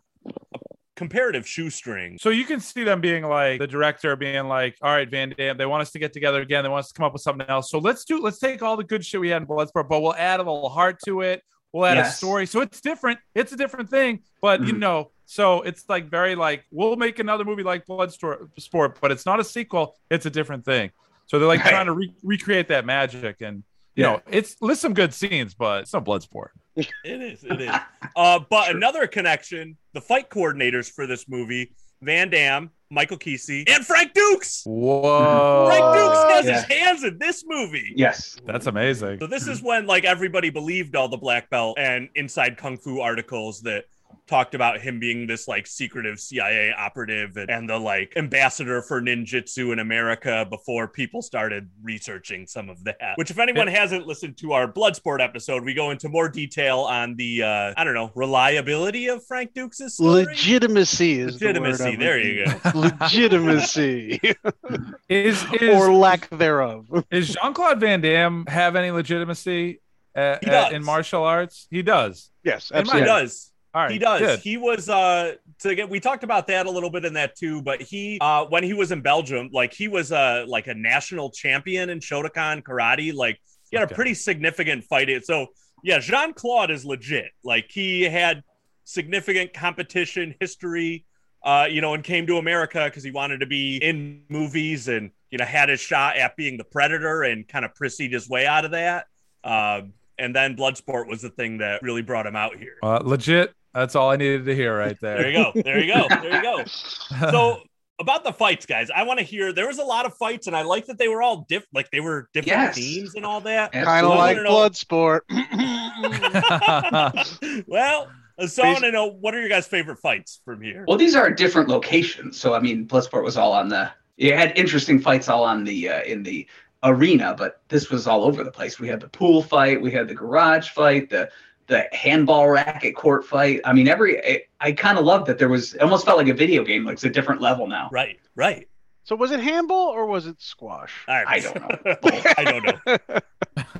[1.03, 2.17] Comparative shoestring.
[2.19, 5.57] So you can see them being like the director being like, "All right, Van Damme,
[5.57, 6.63] they want us to get together again.
[6.63, 7.71] They want us to come up with something else.
[7.71, 10.15] So let's do let's take all the good shit we had in Bloodsport, but we'll
[10.15, 11.43] add a little heart to it.
[11.73, 12.47] We'll add a story.
[12.47, 13.19] So it's different.
[13.35, 14.79] It's a different thing, but you Mhm.
[14.79, 19.41] know, so it's like very like we'll make another movie like Bloodsport, but it's not
[19.41, 19.97] a sequel.
[20.11, 20.91] It's a different thing.
[21.27, 21.71] So they're like Right.
[21.71, 23.65] trying to re- recreate that magic, and
[23.97, 24.13] you Yeah.
[24.13, 26.49] know, it's list some good scenes, but it's no Bloodsport.
[26.77, 27.45] It is.
[27.45, 27.75] It is.
[28.15, 33.87] Uh, but another connection: the fight coordinators for this movie, Van Damme, Michael Qissi, and
[33.87, 34.65] Frank Dux.
[34.67, 36.53] Whoa, Frank Dux has yeah.
[36.53, 37.95] his hands in this movie.
[37.97, 38.37] Yes.
[38.45, 39.19] that's amazing.
[39.21, 43.01] So this is when like everybody believed all the black belt and inside kung fu
[43.01, 43.87] articles that
[44.33, 49.03] talked about him being this like secretive CIA operative and, and the like ambassador for
[49.03, 53.13] ninjutsu in America before people started researching some of that.
[53.17, 57.15] Which if anyone hasn't listened to our Bloodsport episode, we go into more detail on
[57.17, 60.25] the uh I don't know, reliability of Frank Dux' story.
[60.25, 61.85] Legitimacy is the word Legitimacy.
[61.85, 62.71] I'm There you go.
[62.75, 64.19] Legitimacy
[65.11, 66.87] Is is or lack thereof.
[67.11, 69.83] Is Jean Claude Van Damme have any legitimacy
[70.17, 71.67] uh, He uh, in martial arts?
[71.71, 72.31] He does.
[72.43, 73.52] Yes, And He does.
[73.75, 74.21] All right, he does.
[74.21, 74.39] good.
[74.41, 77.63] He was uh to get we talked about that a little bit in that too,
[77.63, 81.31] but he uh when he was in Belgium, like he was uh like a national
[81.31, 83.15] champion in Shotokan karate.
[83.15, 83.95] Like he had Okay.
[83.95, 85.09] a pretty significant fight.
[85.25, 85.47] So
[85.83, 87.31] yeah, Jean Claude is legit.
[87.45, 88.43] Like he had
[88.85, 91.05] significant competition history,
[91.45, 95.11] uh, you know, and came to America because he wanted to be in movies and
[95.31, 98.47] you know had his shot at being the predator and kind of proceed his way
[98.47, 99.07] out of that.
[99.45, 102.77] Um, and then Bloodsport was the thing that really brought him out here.
[102.83, 103.55] Uh, legit.
[103.75, 105.19] That's all I needed to hear right there.
[105.19, 105.63] There you go.
[105.63, 106.07] There you go.
[106.09, 106.65] There you go.
[107.31, 107.61] So
[108.01, 109.53] about the fights, guys, I want to hear.
[109.53, 111.69] There was a lot of fights, and I like that they were all different.
[111.75, 112.75] Like they were different Yes.
[112.77, 113.73] themes and all that.
[113.73, 115.21] Kind of So I like wanna know- Bloodsport.
[117.67, 118.09] well,
[118.47, 120.85] so I want to know what are your guys' favorite fights from here?
[120.89, 122.39] Well, these are different locations.
[122.39, 123.91] So I mean, Bloodsport was all on the.
[124.17, 126.47] You had interesting fights all on the uh, in the
[126.83, 128.81] arena, but this was all over the place.
[128.81, 131.31] We had the pool fight, we had the garage fight, the
[131.73, 133.61] the handball racket court fight.
[133.65, 135.75] I mean, every I, I kind of loved that there was.
[135.75, 136.85] It almost felt like a video game.
[136.85, 137.89] Like it's a different level now.
[137.91, 138.69] Right, right.
[139.05, 140.93] so was it handball or was it squash?
[141.09, 141.27] All right.
[141.27, 141.95] I don't know.
[142.37, 143.21] I don't know.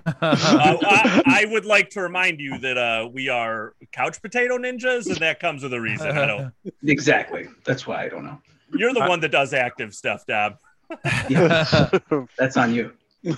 [0.05, 0.37] Uh,
[0.83, 5.19] I, I would like to remind you that uh, we are couch potato ninjas, and
[5.19, 6.17] that comes with a reason.
[6.17, 6.53] I don't.
[6.85, 7.47] Exactly.
[7.65, 8.41] That's why I don't know.
[8.75, 10.57] You're the one that does active stuff, Dab.
[11.29, 11.91] Yeah,
[12.39, 12.93] that's on you.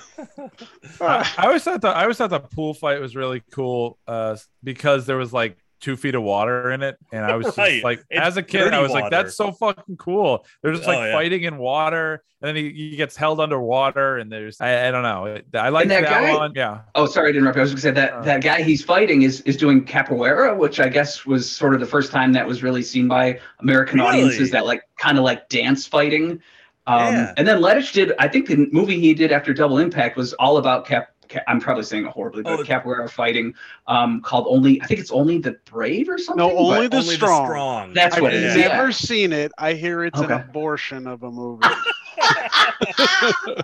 [1.01, 4.37] I, I always thought the I always thought the pool fight was really cool uh,
[4.63, 7.85] because there was like two feet of water in it, and I was just Right.
[7.85, 10.47] like, It's as a kid, I dirty was like, that's so fucking cool.
[10.63, 11.13] They're just like Oh, yeah.
[11.13, 15.03] fighting in water, and then he, he gets held underwater, and there's I, I don't
[15.03, 15.41] know.
[15.61, 16.53] I like that, that guy- one.
[16.55, 17.59] Yeah, Oh, sorry to interrupt.
[17.59, 18.23] I was going to say that Uh.
[18.23, 21.87] that guy he's fighting is is doing capoeira, which I guess was sort of the
[21.87, 24.09] first time that was really seen by American Really?
[24.23, 24.51] audiences.
[24.53, 26.41] That like kind of like dance fighting.
[26.87, 27.33] Um, Yeah.
[27.37, 28.13] And then Lettich did.
[28.19, 31.11] I think the movie he did after Double Impact was all about cap.
[31.31, 32.63] ca- I'm probably saying it horribly, but Oh.
[32.63, 33.55] capoeira fighting,
[33.87, 34.81] um, called only.
[34.83, 36.37] I think it's only the brave or something.
[36.47, 37.43] No, only the Only strong.
[37.45, 37.93] the strong.
[37.95, 38.69] That's I've what it Yeah.
[38.69, 38.91] never Yeah.
[38.91, 39.51] seen it.
[39.57, 40.33] I hear it's Okay.
[40.35, 41.67] an abortion of a movie.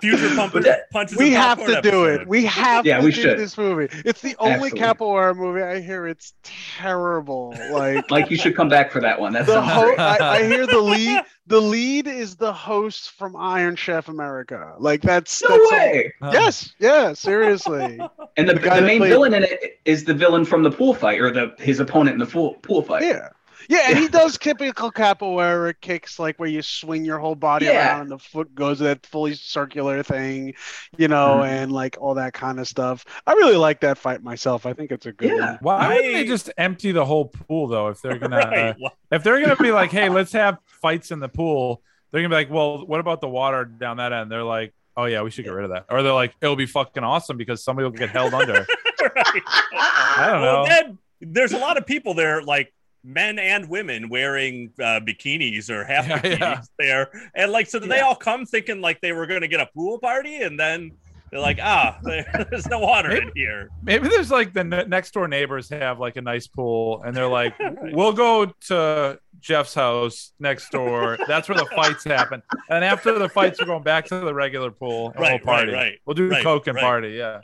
[0.01, 1.17] Future pump- that- punches.
[1.17, 2.27] we have popcorn to do it.
[2.27, 3.39] We have Yeah, to we do should.
[3.39, 3.87] this movie.
[4.05, 4.79] It's the only Absolutely.
[4.79, 6.07] capoeira movie I hear.
[6.07, 7.55] It's terrible.
[7.71, 9.33] Like Like you should come back for that one.
[9.33, 11.23] That's the sounds ho- I, I hear the lead.
[11.47, 14.73] The lead is the host from Iron Chef America.
[14.79, 16.13] Like that's No that's all- way.
[16.31, 17.99] Yes, yeah, seriously.
[18.37, 20.93] And the, The the main played- villain in it is the villain from the pool
[20.93, 23.03] fight, or the his opponent in the pool pool fight.
[23.03, 23.29] Yeah.
[23.71, 27.77] Yeah, and he does typical capoeira kicks, like where you swing your whole body Yeah.
[27.95, 30.55] around and the foot goes that fully circular thing,
[30.97, 31.47] you know, Mhm.
[31.47, 33.05] and like all that kind of stuff.
[33.25, 34.65] I really like that fight myself.
[34.65, 35.45] I think it's a good Yeah.
[35.51, 35.57] one.
[35.61, 37.87] Why wouldn't they just empty the whole pool though?
[37.87, 38.75] If they're gonna, uh, Right.
[38.77, 41.81] Well, if they're gonna be like, hey, let's have fights in the pool,
[42.11, 44.29] they're gonna be like, well, what about the water down that end?
[44.29, 45.85] They're like, oh yeah, we should get rid of that.
[45.89, 48.67] Or they're like, it'll be fucking awesome because somebody will get held under.
[49.15, 49.41] right.
[49.73, 50.65] I don't Well, know.
[50.67, 55.83] then there's a lot of people there, like men and women wearing uh, bikinis or
[55.83, 56.61] half Yeah, bikinis yeah.
[56.77, 59.59] there, and like so did they all come thinking like they were going to get
[59.59, 60.91] a pool party, and then
[61.31, 63.69] they're like, ah, there's no water in here.
[63.83, 67.27] Maybe there's like the ne- next door neighbors have like a nice pool, and they're
[67.27, 67.53] like,
[67.93, 71.17] we'll go to Jeff's house next door.
[71.27, 72.43] That's where the fights happen.
[72.69, 75.71] And after the fights, we're going back to the regular pool and Right, we'll party.
[75.71, 76.83] right, right, we'll do right, coke and right.
[76.83, 77.09] party.
[77.11, 77.39] Yeah.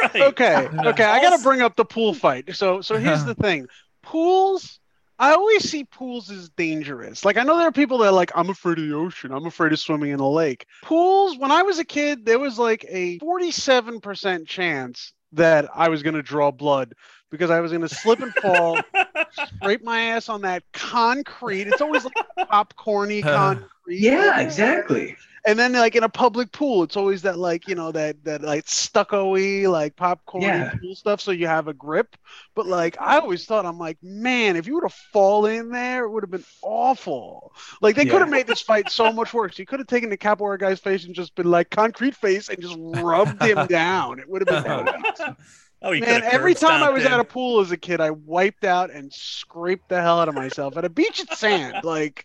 [0.00, 0.14] right.
[0.16, 1.04] Okay, okay.
[1.04, 2.54] I got to bring up the pool fight.
[2.54, 3.66] So, so here's the thing:
[4.02, 4.78] pools.
[5.18, 7.24] I always see pools as dangerous.
[7.24, 9.32] Like I know there are people that are like, I'm afraid of the ocean.
[9.32, 10.66] I'm afraid of swimming in a lake.
[10.82, 11.38] Pools.
[11.38, 16.14] When I was a kid, there was like a 47% chance that I was going
[16.14, 16.94] to draw blood
[17.30, 18.78] because I was going to slip and fall,
[19.56, 21.66] scrape my ass on that concrete.
[21.66, 22.14] It's always like
[22.50, 23.68] popcorny concrete.
[23.88, 25.16] Yeah, exactly.
[25.46, 28.40] And then like in a public pool, it's always that like you know that that
[28.42, 30.72] like stucco-y like popcorn Yeah.
[30.80, 32.16] pool stuff, so you have a grip.
[32.54, 36.04] But like I always thought, I'm like, man, if you would have fallen in there,
[36.04, 37.52] it would have been awful.
[37.82, 39.58] Like they could have made this fight so much worse.
[39.58, 42.58] You could have taken the capoeira guy's face and just been like concrete face and
[42.62, 44.20] just rubbed him down.
[44.20, 44.72] It would have been.
[44.72, 45.34] Oh.
[45.82, 47.12] oh, you Man, every time I was him.
[47.12, 50.34] at a pool as a kid, I wiped out and scraped the hell out of
[50.34, 51.84] myself at a beach at sand.
[51.84, 52.24] Like,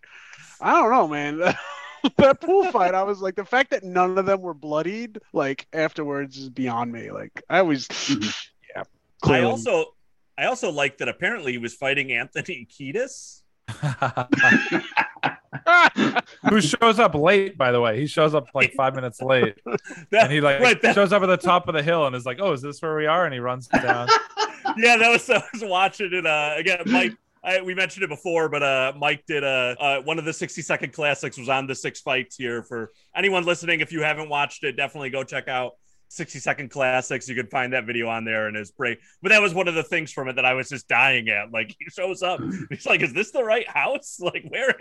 [0.61, 1.53] I don't know, man.
[2.17, 5.67] that pool fight, I was like, the fact that none of them were bloodied, like
[5.73, 7.11] afterwards, is beyond me.
[7.11, 7.87] Like, I was,
[8.75, 8.83] yeah.
[9.23, 9.93] I also,
[10.37, 11.07] I also like that.
[11.09, 13.41] Apparently, he was fighting Anthony Kiedis.
[16.49, 17.99] Who shows up late, by the way?
[17.99, 19.55] He shows up like five minutes late,
[20.11, 22.15] That- and he like right, that- shows up at the top of the hill and
[22.15, 24.07] is like, "Oh, is this where we are?" And he runs down.
[24.77, 26.25] yeah, that was I was watching it.
[26.25, 27.13] Uh, again, Mike.
[27.43, 30.61] I, we mentioned it before, but uh, Mike did uh, uh, one of the 60
[30.61, 32.63] second classics was on the six fights here.
[32.63, 35.73] For anyone listening, if you haven't watched it, definitely go check out
[36.09, 37.29] 60 second classics.
[37.29, 38.99] You can find that video on there and it's great.
[39.21, 41.51] But that was one of the things from it that I was just dying at.
[41.51, 44.19] Like he shows up, he's like, "Is this the right house?
[44.29, 44.75] Like where?"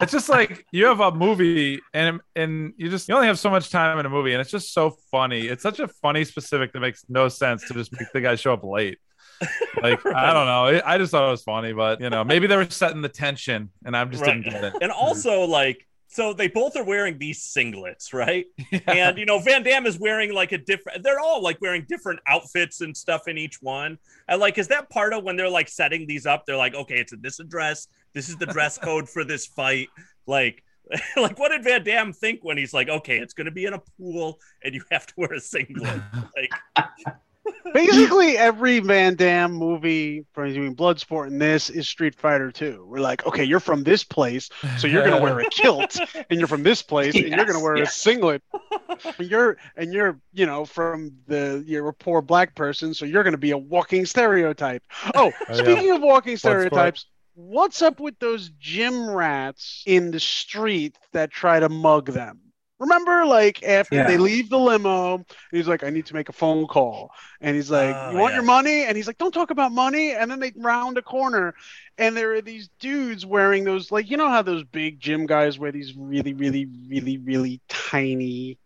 [0.00, 3.50] It's just like you have a movie and and you just you only have so
[3.50, 6.72] much time in a movie and it's just so funny it's such a funny specific
[6.72, 8.98] that makes no sense to just make the guy show up late
[9.82, 12.56] like i don't know I- just thought it was funny but you know maybe they
[12.56, 14.98] were setting the tension and I'm just didn't get it and hmm.
[14.98, 18.46] also like so they both are wearing these singlets, right?
[18.88, 21.04] And you know, Van Damme is wearing like a different.
[21.04, 23.96] They're all like wearing different outfits and stuff in each one.
[24.26, 26.46] And like, is that part of when they're like setting these up?
[26.46, 27.86] They're like, okay, it's in this address.
[28.12, 29.88] This is the dress code for this fight.
[30.26, 30.64] Like,
[31.16, 33.82] like what did Van Damme think when he's like, okay, it's gonna be in a
[33.96, 36.02] pool and you have to wear a singlet?
[36.36, 36.84] Like,
[37.72, 42.84] Basically, every Van Damme movie from between Bloodsport and this is Street Fighter 2.
[42.86, 45.98] We're like, okay, you're from this place, so you're gonna wear a kilt,
[46.28, 47.96] and you're from this place, and you're gonna wear yes.
[47.96, 48.42] a singlet.
[49.18, 53.24] And you're and you're you know from the you're a poor black person, so you're
[53.24, 54.82] gonna be a walking stereotype.
[55.14, 55.54] Oh, oh yeah.
[55.54, 56.38] speaking of walking Bloodsport.
[56.38, 57.06] stereotypes.
[57.34, 62.49] What's up with those gym rats in the street that try to mug them?
[62.80, 64.04] Remember, like after Yeah.
[64.04, 67.70] they leave the limo, he's like, "I need to make a phone call," and he's
[67.70, 68.34] like, Oh, "You want yeah.
[68.34, 71.54] your money?" And he's like, "Don't talk about money." And then they round a corner,
[71.98, 75.58] and there are these dudes wearing those, like, you know how those big gym guys
[75.58, 78.58] wear these really, really, really, really tiny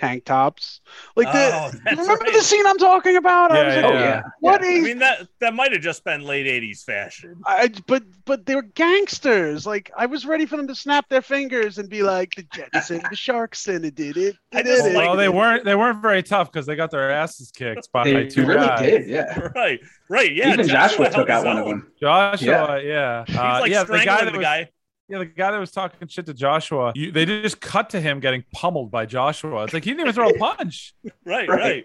[0.00, 0.80] tank tops,
[1.14, 1.80] like Oh, the.
[1.84, 2.32] that's Remember right.
[2.32, 3.52] the scene I'm talking about?
[3.52, 4.00] I Yeah, was yeah, like, Oh yeah.
[4.04, 4.22] yeah.
[4.40, 4.68] What yeah.
[4.68, 7.40] I mean that that might have just been late '80s fashion.
[7.46, 9.66] I, but but they were gangsters.
[9.66, 12.90] Like I was ready for them to snap their fingers and be like the Jets
[12.90, 14.36] and the Sharks and it did it.
[14.54, 16.76] I it just did it." like- well, they weren't they weren't very tough because they
[16.76, 18.80] got their asses kicked by They two really guys.
[18.80, 19.48] did, yeah.
[19.54, 20.52] Right, right, yeah.
[20.54, 21.92] Even Joshua, held took out one of them.
[22.00, 24.70] Joshua, yeah, He's Uh, like yeah, the guy strangling that the was, guy.
[25.10, 26.92] Yeah, the guy that was talking shit to Joshua.
[26.94, 29.64] You, they just cut to him getting pummeled by Joshua.
[29.64, 30.94] It's like he didn't even throw a punch.
[31.24, 31.48] Right, Right.
[31.48, 31.84] right.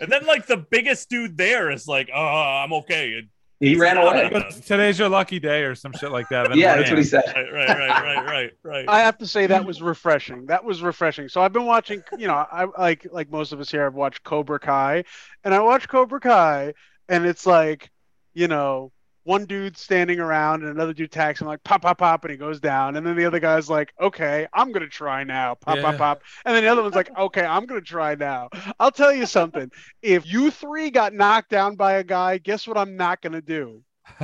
[0.00, 3.28] And then like the biggest dude there is like, "Oh, I'm okay." And
[3.60, 4.30] He ran ah, away.
[4.32, 6.56] But today's your lucky day or some shit like that.
[6.56, 7.22] Yeah, that's what he said.
[7.26, 8.88] Right, right, right, right, right, right.
[8.88, 10.46] I have to say that was refreshing.
[10.46, 11.28] That was refreshing.
[11.28, 14.22] So I've been watching, you know, I like like most of us here, I've watched
[14.24, 15.04] Cobra Kai,
[15.44, 16.74] and I watched Cobra Kai,
[17.08, 17.90] and it's like,
[18.32, 18.90] you know,
[19.24, 22.36] one dude standing around and another dude attacks him like pop pop pop and he
[22.36, 22.96] goes down.
[22.96, 25.54] And then the other guy's like okay i'm gonna try now.
[25.54, 25.98] Pop pop Yeah.
[25.98, 26.22] pop.
[26.44, 28.50] And then the other one's like okay i'm gonna try now.
[28.80, 29.70] I'll tell you something.
[30.02, 33.82] If you three got knocked down by a guy guess what i'm not gonna do?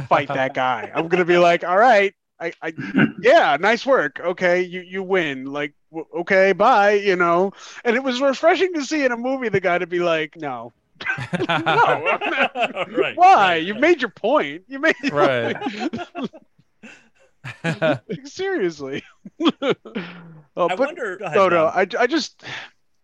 [0.09, 0.91] Fight that guy.
[0.95, 2.75] I'm gonna be like all right I, I
[3.21, 4.21] yeah nice work.
[4.21, 5.45] Okay you you win.
[5.47, 5.75] Like
[6.15, 7.53] okay bye you know.
[7.85, 10.73] And it was refreshing to see in a movie the guy to be like no
[11.49, 11.49] no
[12.97, 13.17] right.
[13.17, 13.81] why right, you've right.
[13.81, 15.57] made your point you made Right.
[17.65, 19.03] Like, seriously.
[19.41, 19.73] oh, I
[20.55, 21.17] but wonder.
[21.17, 22.45] Go ahead, no, no, I, I just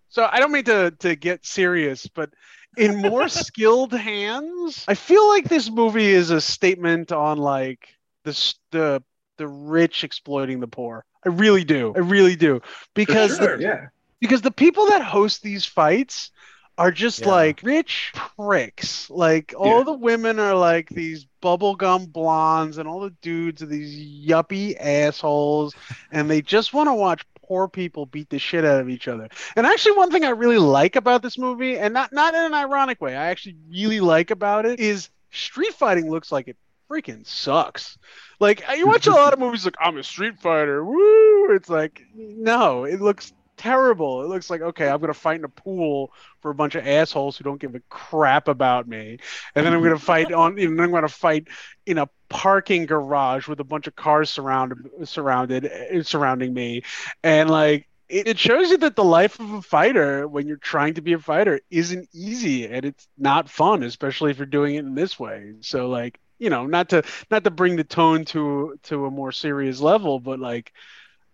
[0.08, 2.30] so I don't mean to to get serious, but
[2.76, 7.88] in more skilled hands, I feel like this movie is a statement on like
[8.24, 9.02] the the
[9.38, 11.04] the rich exploiting the poor.
[11.24, 11.92] I really do.
[11.96, 12.60] I really do
[12.94, 13.86] because Sure, the, yeah.
[14.20, 16.30] because the people that host these fights
[16.78, 17.28] are just Yeah.
[17.30, 19.08] like rich pricks.
[19.10, 19.82] Like all Yeah.
[19.84, 25.74] the women are like these bubblegum blondes, and all the dudes are these yuppie assholes,
[26.12, 29.28] and they just want to watch poor people beat the shit out of each other.
[29.54, 32.54] And actually, one thing I really like about this movie, and not not in an
[32.54, 36.56] ironic way, I actually really like about it is street fighting looks like it
[36.90, 37.98] freaking sucks.
[38.38, 41.54] Like you watch a lot of movies like I'm a street fighter, woo!
[41.54, 44.22] It's like no, it looks terrible.
[44.22, 47.36] It looks like okay, I'm gonna fight in a pool for a bunch of assholes
[47.36, 49.18] who don't give a crap about me,
[49.54, 50.56] and then I'm gonna fight on.
[50.58, 51.48] You know, I'm gonna fight
[51.86, 56.82] in a parking garage with a bunch of cars surrounded surrounded uh, surrounding me,
[57.22, 57.88] and like.
[58.08, 61.14] It it shows you that the life of a fighter, when you're trying to be
[61.14, 65.18] a fighter, isn't easy and it's not fun, especially if you're doing it in this
[65.18, 65.54] way.
[65.60, 67.02] So, like, you know, not to
[67.32, 70.72] not to bring the tone to to a more serious level, but like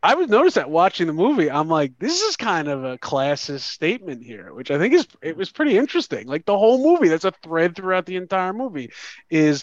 [0.03, 3.61] I was noticed that watching the movie, I'm like, this is kind of a classist
[3.61, 6.27] statement here, which I think is it was pretty interesting.
[6.27, 8.91] Like the whole movie, that's a thread throughout the entire movie,
[9.31, 9.63] is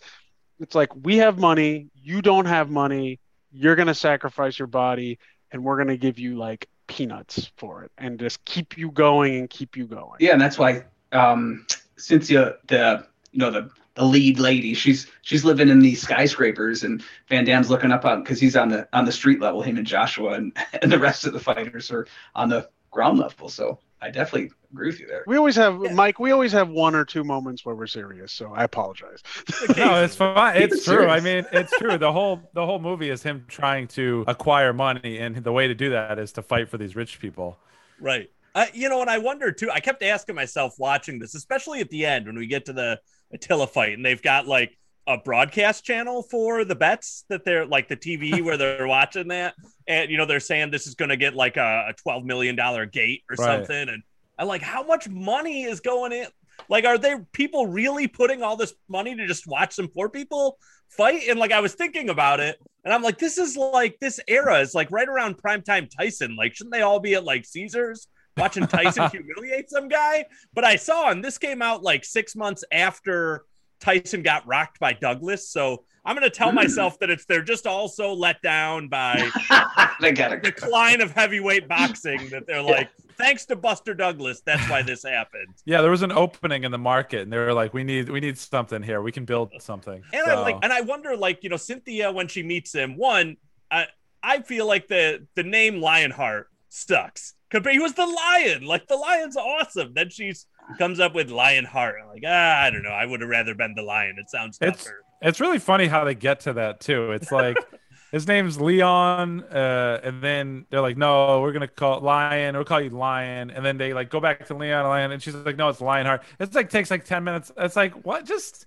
[0.59, 3.19] it's like we have money, you don't have money,
[3.51, 5.19] you're gonna sacrifice your body,
[5.51, 9.49] and we're gonna give you like peanuts for it, and just keep you going and
[9.49, 10.17] keep you going.
[10.19, 11.65] Yeah, and that's why um,
[11.97, 13.69] the you know the
[13.99, 18.23] the lead lady, she's she's living in these skyscrapers, and Van Damme's looking up on
[18.23, 21.25] because he's on the on the street level, him and Joshua, and and the rest
[21.25, 23.49] of the fighters are on the ground level.
[23.49, 25.27] So I definitely agree with you there.
[25.27, 25.93] We always have Yeah.
[25.93, 26.19] Mike.
[26.19, 29.21] We always have one or two moments where we're serious, so I apologize.
[29.75, 30.55] No, it's fine.
[30.55, 31.07] Keep It's it true.
[31.07, 31.97] I mean, it's true.
[31.97, 35.75] The whole the whole movie is him trying to acquire money, and the way to
[35.75, 37.59] do that is to fight for these rich people.
[37.99, 38.29] Right.
[38.55, 39.69] Uh, you know, and I wonder too.
[39.71, 42.99] I kept asking myself watching this, especially at the end when we get to the
[43.33, 44.75] Attila fight, and they've got like
[45.07, 49.55] a broadcast channel for the bets that they're like the TV where they're watching that,
[49.87, 52.55] and you know they're saying this is going to get like a, a twelve million
[52.55, 53.45] dollar gate or Right.
[53.67, 54.03] something, and
[54.37, 56.27] I like how much money is going in.
[56.67, 60.57] Like, are there people really putting all this money to just watch some poor people
[60.89, 61.23] fight?
[61.29, 64.59] And like, I was thinking about it, and I'm like, this is like this era
[64.59, 66.35] is like right around primetime Tyson.
[66.35, 68.07] Like, shouldn't they all be at like Caesars
[68.39, 70.25] watching Tyson humiliate some guy?
[70.53, 73.45] But I saw, and this came out like six months after
[73.79, 75.49] Tyson got rocked by Douglas.
[75.49, 79.29] So I'm going to tell myself that it's they're just also let down by
[80.01, 82.29] they the to decline of heavyweight boxing.
[82.29, 85.47] That they're like, thanks to Buster Douglas, that's why this happened.
[85.65, 88.19] Yeah, there was an opening in the market, and they were like, "We need we
[88.19, 89.01] need something here.
[89.01, 92.27] We can build something." And I like, and I wonder, like, you know, Cynthia when
[92.27, 92.97] she meets him.
[92.97, 93.37] One,
[93.69, 93.87] I
[94.23, 97.35] I feel like the the name Lionheart sucks.
[97.49, 98.63] Compared, he was the lion.
[98.65, 99.93] Like the lion's awesome.
[99.93, 100.45] Then she's
[100.77, 101.95] comes up with Lionheart.
[102.01, 102.89] I'm like, ah, I don't know.
[102.91, 104.15] I would have rather been the lion.
[104.19, 105.03] It sounds It's- tougher.
[105.21, 107.11] It's really funny how they get to that too.
[107.11, 107.57] It's like
[108.13, 112.55] his name's Leon, uh, and then they're like, "No, we're gonna call it Lion.
[112.55, 115.35] We'll call you Lion." And then they like go back to Leon Lion, and she's
[115.35, 117.51] like, "No, it's Lionheart." It's like takes like ten minutes.
[117.57, 118.25] It's like what?
[118.25, 118.65] Just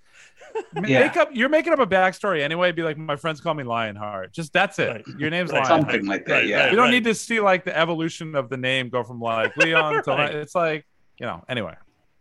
[0.74, 1.01] Yeah.
[1.01, 1.28] make up.
[1.32, 2.72] You're making up a backstory anyway.
[2.72, 4.32] Be like, my friends call me Lionheart.
[4.32, 4.88] Just that's it.
[4.88, 5.05] Right.
[5.18, 5.62] Your name's Right.
[5.62, 5.82] Lionheart.
[5.93, 6.32] something like that.
[6.32, 6.70] Right, yeah.
[6.70, 6.90] You don't right.
[6.90, 10.34] need to see like the evolution of the name go from like Leon to Right.
[10.34, 10.86] It's like
[11.20, 11.45] you know.
[11.49, 11.74] Anyway,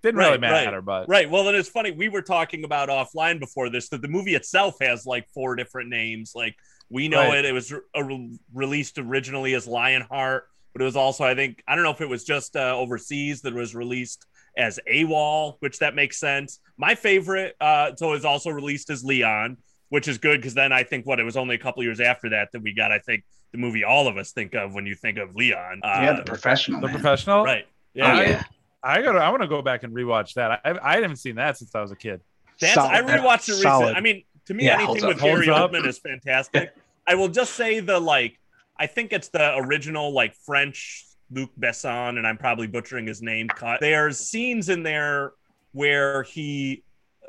[0.04, 0.66] didn't Right, really right.
[0.66, 1.30] matter, but Right.
[1.30, 1.92] Well, then it's funny.
[1.92, 5.90] We were talking about offline before this that the movie itself has like four different
[5.90, 6.34] names.
[6.36, 6.56] Like
[6.90, 7.40] we know Right.
[7.40, 7.46] it.
[7.46, 11.64] It was re- uh, re- released originally as Lionheart, but it was also, I think,
[11.68, 14.26] I don't know if it was just uh, overseas that it was released
[14.58, 16.60] as AWOL, which that makes sense.
[16.78, 19.58] My favorite, uh, so it was also released as Leon,
[19.90, 22.30] which is good because then I think what it was only a couple years after
[22.30, 24.96] that that we got, I think, the movie all of us think of when you
[24.96, 25.82] think of Leon.
[25.84, 26.80] Uh, yeah, the professional.
[26.80, 26.96] the man.
[26.96, 27.44] professional.
[27.44, 27.66] right.
[27.68, 28.22] Oh, Yeah.
[28.22, 28.44] yeah.
[28.84, 29.20] I gotta.
[29.20, 30.60] I want to go back and rewatch that.
[30.66, 32.20] I I haven't seen that since I was a kid.
[32.60, 32.92] That's Solid.
[32.92, 33.94] I rewatched it recently.
[33.94, 35.22] I mean, to me, Yeah, anything with up.
[35.22, 35.72] Gary up.
[35.72, 36.74] Oldman is fantastic.
[37.06, 38.40] I will just say the like,
[38.82, 43.48] I think it's the original like French Luc Besson, and I'm probably butchering his name.
[43.48, 43.80] Cut.
[43.80, 45.34] There's scenes in there
[45.72, 46.84] where he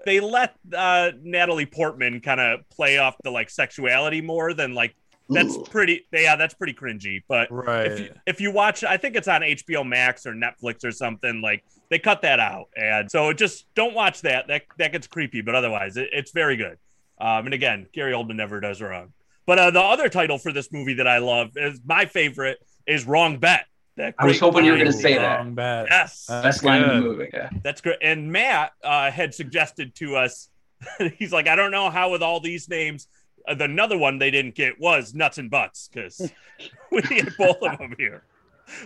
[0.06, 4.96] they let uh, Natalie Portman kind of play off the like sexuality more than like
[5.28, 5.64] that's Ooh.
[5.70, 6.06] pretty.
[6.10, 7.22] Yeah, that's pretty cringy.
[7.28, 7.92] But Right.
[7.92, 11.42] if you, if you watch, I think it's on HBO Max or Netflix or something.
[11.42, 14.48] Like they cut that out, and so just don't watch that.
[14.48, 15.42] That that gets creepy.
[15.42, 16.78] But otherwise, it, it's very good.
[17.20, 19.12] Um, and again, Gary Oldman never does wrong.
[19.46, 23.06] But uh, the other title for this movie that I love is my favorite is
[23.06, 23.66] Wrong Bet.
[23.96, 24.86] That I was great hoping you were line.
[24.86, 25.36] gonna say that.
[25.38, 25.86] Wrong bet.
[25.90, 27.28] Yes, Uh, Best line in the movie.
[27.32, 27.50] Yeah.
[27.62, 27.98] that's great.
[28.00, 30.48] And Matt uh, had suggested to us,
[31.18, 33.08] he's like, I don't know how with all these names.
[33.46, 36.30] Uh, the another one they didn't get was nuts and butts because
[36.90, 38.22] we get both of them here.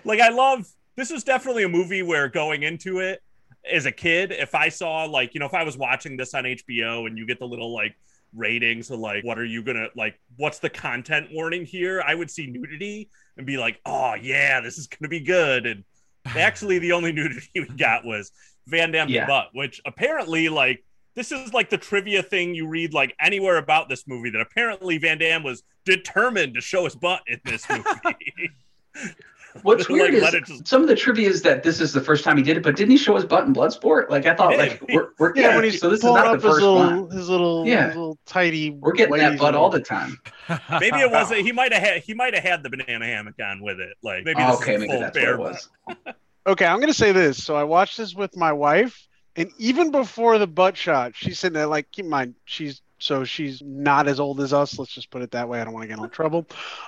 [0.04, 3.22] Like I love this is definitely a movie where going into it
[3.70, 6.44] as a kid, if I saw like you know if I was watching this on
[6.44, 7.94] HBO and you get the little like
[8.34, 12.30] ratings of like what are you gonna like what's the content warning here, I would
[12.30, 15.66] see nudity and be like, oh yeah, this is gonna be good.
[15.66, 15.84] And
[16.26, 18.32] actually, the only nudity we got was
[18.66, 19.26] Van Damme's Yeah.
[19.26, 20.82] butt, which apparently like
[21.14, 24.98] this is like the trivia thing you read like anywhere about this movie that apparently
[24.98, 28.50] Van Damme was determined to show his butt in this movie.
[29.62, 32.00] What's Like, weird is let just- some of the trivia is that this is the
[32.00, 34.08] first time he did it, but didn't he show his butt in Bloodsport?
[34.10, 36.34] Like I thought, like we're, we're Yeah, yeah, when he's so this is pulling not
[36.34, 37.10] up the his first little, one.
[37.10, 37.86] his little, Yeah.
[37.88, 38.70] his little tidy.
[38.70, 40.18] We're getting that ways butt and- all the time.
[40.80, 41.40] maybe it wasn't.
[41.40, 43.96] he might have had he might have had the banana hammock on with it.
[44.02, 45.68] Like maybe this okay, is maybe full that's what it was.
[46.48, 47.42] Okay, I'm gonna say this.
[47.42, 51.54] So I watched this with my wife, and even before the butt shot, she's sitting
[51.54, 54.78] there like, keep in mind, she's so she's not as old as us.
[54.78, 55.60] Let's just put it that way.
[55.60, 56.46] I don't want to get in trouble.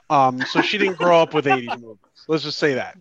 [0.09, 1.99] Um, so she didn't grow up with 80s movies.
[2.29, 2.97] Let's just say that.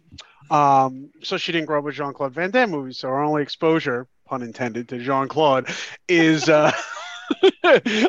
[0.49, 2.99] Um, so she didn't grow up with Jean Claude Van Damme movies.
[2.99, 5.69] So her only exposure, pun intended, to Jean Claude
[6.07, 6.71] is uh,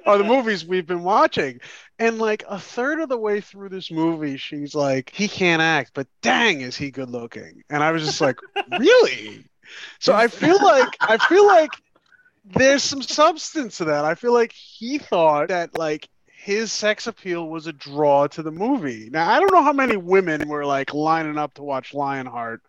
[0.06, 1.60] are the movies we've been watching.
[1.98, 5.90] And like a third of the way through this movie, she's like, he can't act,
[5.94, 7.64] but dang, is he good looking?
[7.68, 8.38] And I was just like,
[8.78, 9.44] really?
[9.98, 11.70] So I feel like I feel like
[12.44, 14.04] there's some substance to that.
[14.04, 16.08] I feel like he thought that like
[16.49, 19.11] his sex appeal was a draw to the movie.
[19.12, 22.62] Now I don't know how many women were like lining up to watch Lionheart,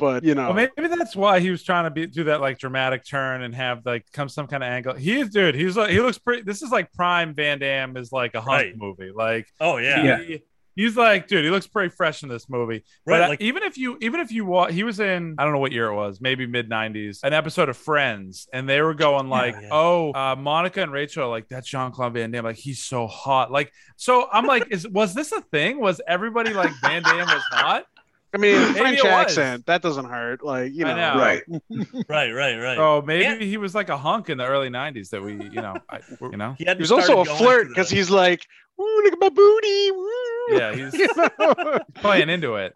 [0.00, 2.58] but you know, Well, maybe that's why he was trying to be, do that like
[2.58, 4.94] dramatic turn and have like come some kind of angle.
[4.94, 5.54] He is, dude.
[5.54, 6.42] He's like he looks pretty.
[6.42, 8.76] This is like prime Van Damme is like a hunk Right.
[8.76, 9.12] movie.
[9.14, 10.02] Like Oh yeah.
[10.26, 10.38] Yeah.
[10.76, 12.84] He- he's like, dude, he looks pretty fresh in this movie.
[13.06, 15.52] Right, But like- even if you even if you wa- he was in I don't
[15.52, 18.94] know what year it was, maybe mid '90s, an episode of Friends, and they were
[18.94, 19.68] going like, yeah.
[19.72, 23.06] "Oh, uh, Monica and Rachel, are like that's Jean Claude Van Damme, like he's so
[23.06, 25.80] hot." Like, so I'm like, is was this a thing?
[25.80, 27.84] Was everybody like Van Damme was hot?
[28.32, 29.12] I mean, Maybe French it was.
[29.12, 30.44] accent that doesn't hurt.
[30.44, 31.18] Like you know, know.
[31.20, 31.42] Right.
[32.08, 32.78] Right, right, right.
[32.78, 35.62] Oh, maybe And- he was like a hunk in the early '90s that we, you
[35.62, 38.44] know, I, you know, He, he was also a flirt because he's like,
[38.80, 40.08] "Ooh, look at my booty." Woo.
[40.50, 41.78] Yeah, he's- You know?
[41.94, 42.72] playing into it.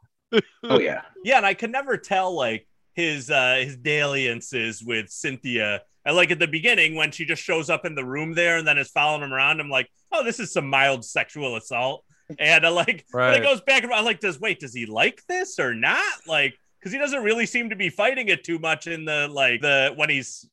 [0.64, 1.02] Oh yeah.
[1.24, 5.82] Yeah, and I could never tell like his uh his dalliances with Cynthia.
[6.06, 8.66] I like at the beginning when she just shows up in the room there and
[8.66, 9.60] then is following him around.
[9.60, 12.04] I'm like, oh, this is some mild sexual assault.
[12.38, 13.36] And I like Right.
[13.40, 16.02] it goes back and I'm like, does wait, does he like this or not?
[16.26, 19.60] Like, because he doesn't really seem to be fighting it too much in the like
[19.62, 20.48] the when he's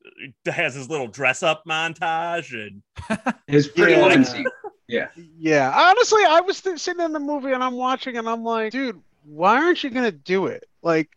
[0.46, 2.82] has his little dress up montage and
[3.48, 4.44] His pretty Yeah.
[4.90, 5.08] Scene.
[5.38, 8.72] Yeah, honestly, I was th- sitting in the movie and I'm watching and I'm like,
[8.72, 10.66] dude, why aren't you gonna do it?
[10.82, 11.10] Like,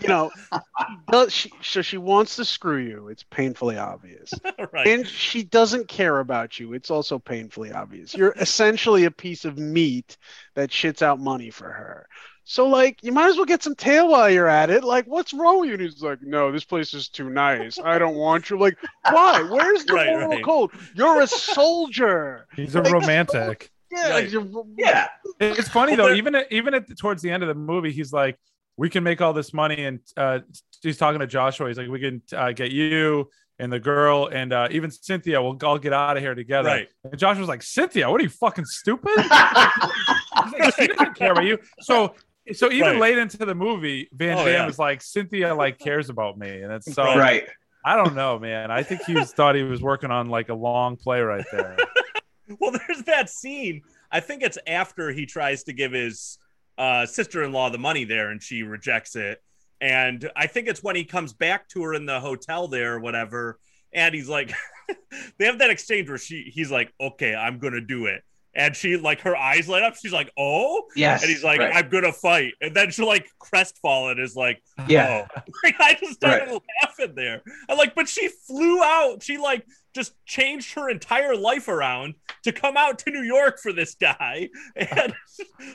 [0.00, 0.30] you know,
[1.10, 3.08] does she, so she wants to screw you.
[3.08, 4.32] It's painfully obvious,
[4.72, 4.86] right.
[4.86, 6.72] and she doesn't care about you.
[6.72, 8.14] It's also painfully obvious.
[8.14, 10.16] You're essentially a piece of meat
[10.54, 12.06] that shits out money for her.
[12.44, 14.82] So like, you might as well get some tail while you're at it.
[14.82, 15.74] Like, what's wrong with you?
[15.74, 17.78] And he's like, no, this place is too nice.
[17.78, 18.58] I don't want you.
[18.58, 18.76] Like,
[19.08, 19.40] why?
[19.50, 20.44] Where's the Right, moral right.
[20.44, 20.70] code?
[20.94, 22.46] You're a soldier.
[22.56, 23.70] He's a Like, romantic.
[23.92, 24.30] Yeah, Right.
[24.30, 25.08] you're- Yeah.
[25.40, 26.12] It's funny though.
[26.14, 28.38] Even at, even at towards the end of the movie, he's like,
[28.76, 30.40] "We can make all this money," and uh,
[30.80, 31.66] he's talking to Joshua.
[31.66, 33.28] He's like, "We can uh, get you
[33.58, 35.42] and the girl and uh, even Cynthia.
[35.42, 36.88] We'll all get out of here together." Right.
[37.02, 41.44] And Joshua's like, "Cynthia, what are you fucking stupid?" He's like, she doesn't care about
[41.44, 41.58] you.
[41.80, 42.14] So.
[42.52, 43.00] So even Right.
[43.00, 44.68] late into the movie, Van Oh, Damme yeah.
[44.68, 47.48] is like Cynthia like cares about me, and it's so Right.
[47.84, 48.70] I don't know, man.
[48.70, 51.76] I think he was, thought he was working on like a long play right there.
[52.60, 53.82] well, there's that scene.
[54.12, 56.38] I think it's after he tries to give his
[56.76, 59.42] uh, sister-in-law the money there, and she rejects it.
[59.80, 63.00] And I think it's when he comes back to her in the hotel there, or
[63.00, 63.58] whatever.
[63.94, 64.52] And he's like,
[65.38, 68.22] they have that exchange where she, he's like, "Okay, I'm gonna do it,"
[68.54, 69.94] and she like her eyes light up.
[69.96, 71.22] She's like, "Oh," Yes.
[71.22, 71.74] and he's like, right.
[71.74, 75.26] "I'm gonna fight," and then she like crestfallen is like, yeah.
[75.36, 77.42] "Oh," like, I just started laughing there.
[77.68, 79.22] I'm like, but she flew out.
[79.22, 83.72] She like just changed her entire life around to come out to New York for
[83.72, 85.14] this guy, and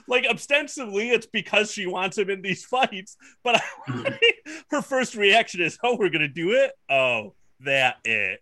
[0.07, 3.15] like ostensibly it's because she wants him in these fights.
[3.43, 4.51] But I, mm-hmm.
[4.71, 8.41] her first reaction is, "Oh, we're gonna do it." Oh, that it.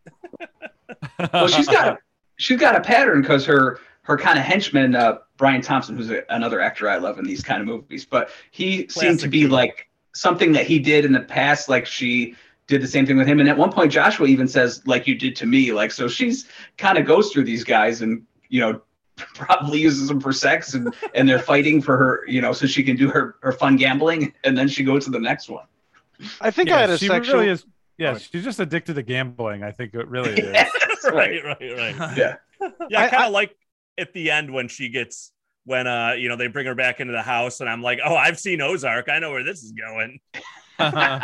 [1.31, 1.97] well, she's got a
[2.37, 6.23] she's got a pattern because her her kind of henchman, uh, Brian Thompson, who's a,
[6.29, 9.89] another actor I love in these kind of movies, but he seemed to be like
[10.13, 12.35] something that he did in the past, like she
[12.67, 13.39] did the same thing with him.
[13.39, 16.47] And at one point, Joshua even says, "Like you did to me." Like so, she's
[16.77, 18.81] kind of goes through these guys and you know
[19.35, 22.83] probably uses them for sex and and they're fighting for her, you know, so she
[22.83, 25.65] can do her her fun gambling, and then she goes to the next one.
[26.41, 27.35] I think Yeah, I had a she sexual.
[27.39, 27.65] really is.
[27.97, 29.63] Yeah, she's just addicted to gambling.
[29.63, 30.51] I think it really is.
[30.51, 32.17] That's right, right, right.
[32.17, 32.35] Yeah.
[32.89, 33.55] Yeah, I I- kind of like
[33.97, 35.31] at the end when she gets
[35.65, 38.15] when uh you know they bring her back into the house and I'm like, oh,
[38.15, 39.09] I've seen Ozark.
[39.09, 40.19] I know where this is going.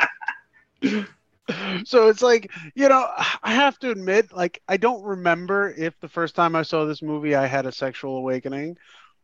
[1.84, 3.08] so it's like you know
[3.44, 7.02] i have to admit like i don't remember if the first time i saw this
[7.02, 8.78] movie i had a sexual awakening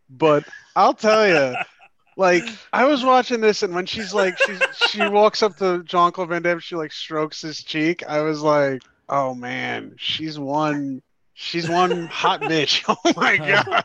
[0.09, 0.43] but
[0.75, 1.55] i'll tell you
[2.17, 2.43] like
[2.73, 6.41] i was watching this and when she's like she's she walks up to jean-claude van
[6.41, 11.01] damme she like strokes his cheek i was like oh man she's one
[11.37, 12.83] she's one hot bitch.
[12.87, 13.83] Oh my god.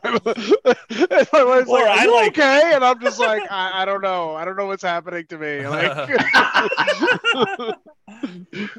[1.11, 2.73] And my wife's Or like, I like- okay?
[2.75, 4.35] And i'm just like I, I don't know.
[4.35, 5.67] I don't know what's happening to me.
[5.67, 6.11] Like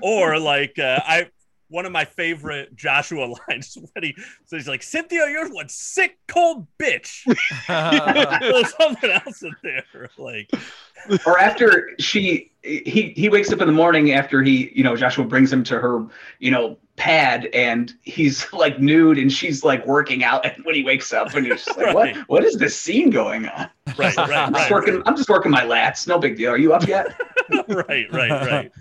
[0.02, 1.30] or like uh, I
[1.72, 4.16] one of my favorite Joshua lines when he
[4.46, 7.24] so he's like, Cynthia, you're one sick cold bitch.
[8.40, 10.10] There's something else in there.
[10.18, 10.52] Like
[11.26, 15.26] or after she he he wakes up in the morning after he you know Joshua
[15.26, 16.06] brings him to her
[16.40, 20.84] you know pad and he's like nude and she's like working out and when he
[20.84, 21.96] wakes up and you're just like Right.
[21.96, 25.30] what what is this scene going on right, right, I'm just right, working I'm just
[25.30, 27.20] working my lats no big deal are you up yet
[27.70, 28.72] right, right, right.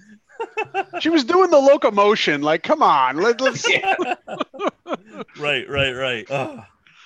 [1.00, 2.42] She was doing the locomotion.
[2.42, 3.68] Like, come on, let, let's.
[3.70, 3.94] yeah.
[5.38, 6.26] Right, right, right.
[6.30, 6.58] Ugh.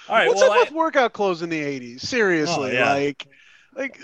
[0.09, 0.28] All right.
[0.28, 2.01] What's well, up I, with workout clothes in the '80s?
[2.01, 2.93] Seriously, Oh, yeah.
[2.93, 3.26] like,
[3.76, 4.01] like,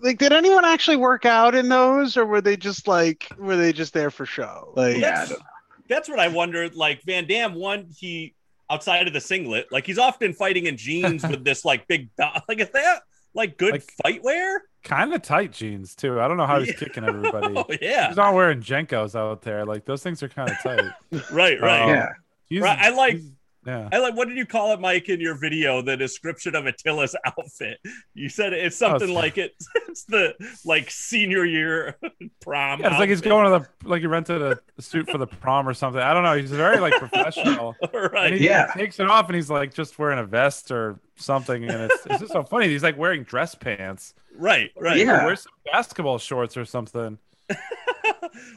[0.00, 3.72] like, did anyone actually work out in those, or were they just like, were they
[3.72, 4.72] just there for show?
[4.76, 5.42] Like, Yeah, that's, don't
[5.88, 6.74] that's what I wondered.
[6.74, 8.34] Like Van Damme, one he
[8.70, 12.08] outside of the singlet, like he's often fighting in jeans with this like big
[12.48, 13.00] like is that
[13.34, 14.62] like good Like- fight wear?
[14.84, 16.20] Kind of tight jeans too.
[16.20, 16.74] I don't know how he's Yeah.
[16.74, 17.54] kicking everybody.
[17.56, 19.64] Oh yeah, He's not wearing JNCOs out there.
[19.64, 20.84] Like those things are kind of tight.
[21.32, 21.82] right, right.
[21.82, 22.08] Um, yeah
[22.48, 23.30] He's- Right, I like- he's-
[23.66, 23.88] Yeah.
[23.92, 25.80] I like what did you call it, Mike, in your video?
[25.82, 27.78] The description of Attila's outfit.
[28.14, 29.52] You said it's oh, something it's- like it.
[29.94, 30.34] It's the
[30.64, 31.96] like senior year
[32.42, 32.80] prom.
[32.80, 33.50] Yeah, it's like he's going to
[33.82, 36.02] the like he rented a suit for the prom or something.
[36.02, 36.36] I don't know.
[36.36, 37.76] He's very like professional.
[38.12, 38.32] right.
[38.32, 38.72] He Yeah.
[38.74, 41.62] takes it off and he's like just wearing a vest or something.
[41.62, 42.66] And it's, it's just so funny.
[42.66, 44.14] He's like wearing dress pants.
[44.36, 44.96] Right, right.
[44.96, 45.24] Yeah.
[45.24, 47.18] Wear some basketball shorts or something.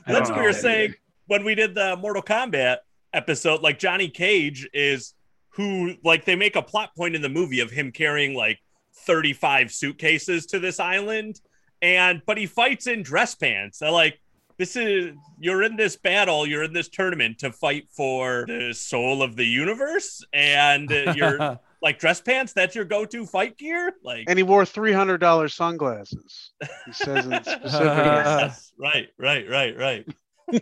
[0.07, 0.95] That's what we were saying
[1.27, 2.77] when we did the Mortal Kombat
[3.13, 3.61] episode.
[3.61, 5.13] Like Johnny Cage is
[5.49, 8.59] who, like, they make a plot point in the movie of him carrying like
[9.05, 11.41] 35 suitcases to this island,
[11.81, 13.79] and but he fights in dress pants.
[13.79, 14.19] So, like,
[14.57, 19.21] this is you're in this battle, you're in this tournament to fight for the soul
[19.21, 22.53] of the universe, and uh, you're like dress pants.
[22.53, 24.25] That's your go-to fight gear, like.
[24.27, 26.51] and he wore three hundred dollars sunglasses.
[26.85, 27.65] He says in specific.
[27.71, 28.71] Yes.
[28.79, 30.07] right, right, right, right.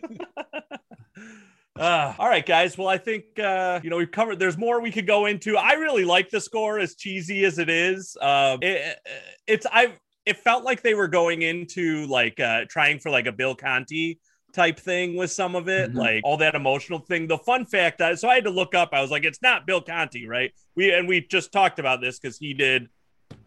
[1.78, 2.78] Uh, all right, guys.
[2.78, 4.40] Well, I think uh, you know we've covered.
[4.40, 5.58] There's more we could go into.
[5.58, 8.16] I really like the score, as cheesy as it is.
[8.22, 8.98] Uh, it,
[9.46, 9.94] it's I.
[10.26, 14.20] It felt like they were going into like uh, trying for like a Bill Conti
[14.54, 15.96] type thing with some of it, Mhm.
[15.98, 17.28] like all that emotional thing.
[17.28, 18.90] The fun fact, uh, so I had to look up.
[18.94, 20.54] I was like, it's not Bill Conti, right?
[20.76, 22.88] We and we just talked about this because he did.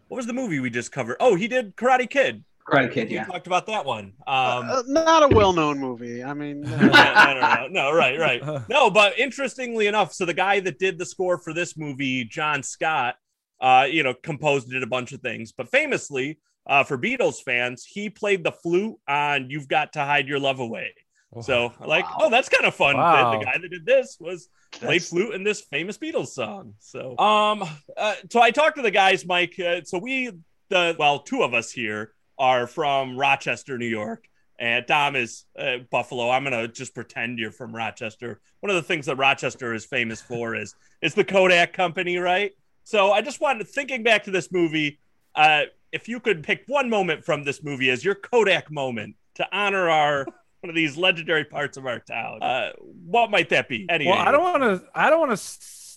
[0.07, 1.17] What was the movie we just covered?
[1.19, 2.43] Oh, he did Karate Kid.
[2.67, 4.13] Karate Kid We yeah talked about that one.
[4.27, 6.23] Um, Uh, not a well-known movie.
[6.23, 8.41] I mean, no, no, no, no, no, right, right.
[8.69, 12.61] No, but interestingly enough, so the guy that did the score for this movie, John
[12.63, 13.15] Scott,
[13.59, 17.83] uh, you know, composed did a bunch of things, but famously, uh, for Beatles fans,
[17.85, 20.93] he played the flute on "You've Got to Hide Your Love Away."
[21.41, 22.17] So, like, Wow.
[22.21, 22.97] oh, that's kind of fun.
[22.97, 23.37] Wow.
[23.37, 26.73] The guy that did this was played flute in this famous Beatles song.
[26.79, 27.63] So, um,
[27.95, 29.59] uh, so I talked to the guys, Mike.
[29.59, 30.31] Uh, so we,
[30.69, 34.27] the well, two of us here are from Rochester, New York,
[34.57, 36.29] and Dom is uh, Buffalo.
[36.29, 38.41] I'm gonna just pretend you're from Rochester.
[38.61, 42.51] One of the things that Rochester is famous for is is the Kodak Company, right?
[42.83, 44.99] So I just wanted to, thinking back to this movie.
[45.35, 49.47] Uh, if you could pick one moment from this movie as your Kodak moment to
[49.51, 50.25] honor our
[50.61, 52.71] one of these legendary parts of our town, uh,
[53.05, 53.85] what might that be?
[53.89, 54.87] Any Well, I don't want to.
[54.95, 55.37] I don't want to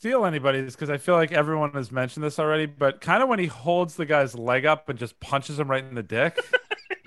[0.03, 3.39] steal anybody's because I feel like everyone has mentioned this already, but kind of when
[3.39, 6.37] he holds the guy's leg up and just punches him right in the dick.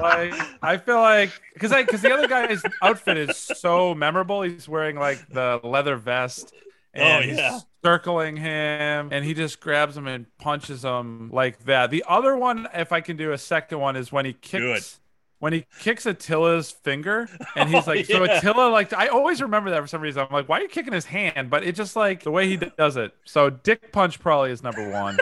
[0.00, 0.32] like
[0.62, 4.40] I feel like because I because the other guy's outfit is so memorable.
[4.40, 6.54] He's wearing like the leather vest.
[6.96, 7.52] Oh, and Oh, yeah.
[7.52, 11.90] he's circling him, and he just grabs him and punches him like that.
[11.90, 14.98] The other one, if I can do a second one, is when he kicks.
[15.40, 18.22] When he kicks Attila's finger, and he's Oh, like, so.
[18.22, 20.22] Attila, like, I always remember that for some reason.
[20.22, 21.50] I'm like, why are you kicking his hand?
[21.50, 23.12] But it just like the way he does it.
[23.24, 25.18] So Dick Punch probably is number one.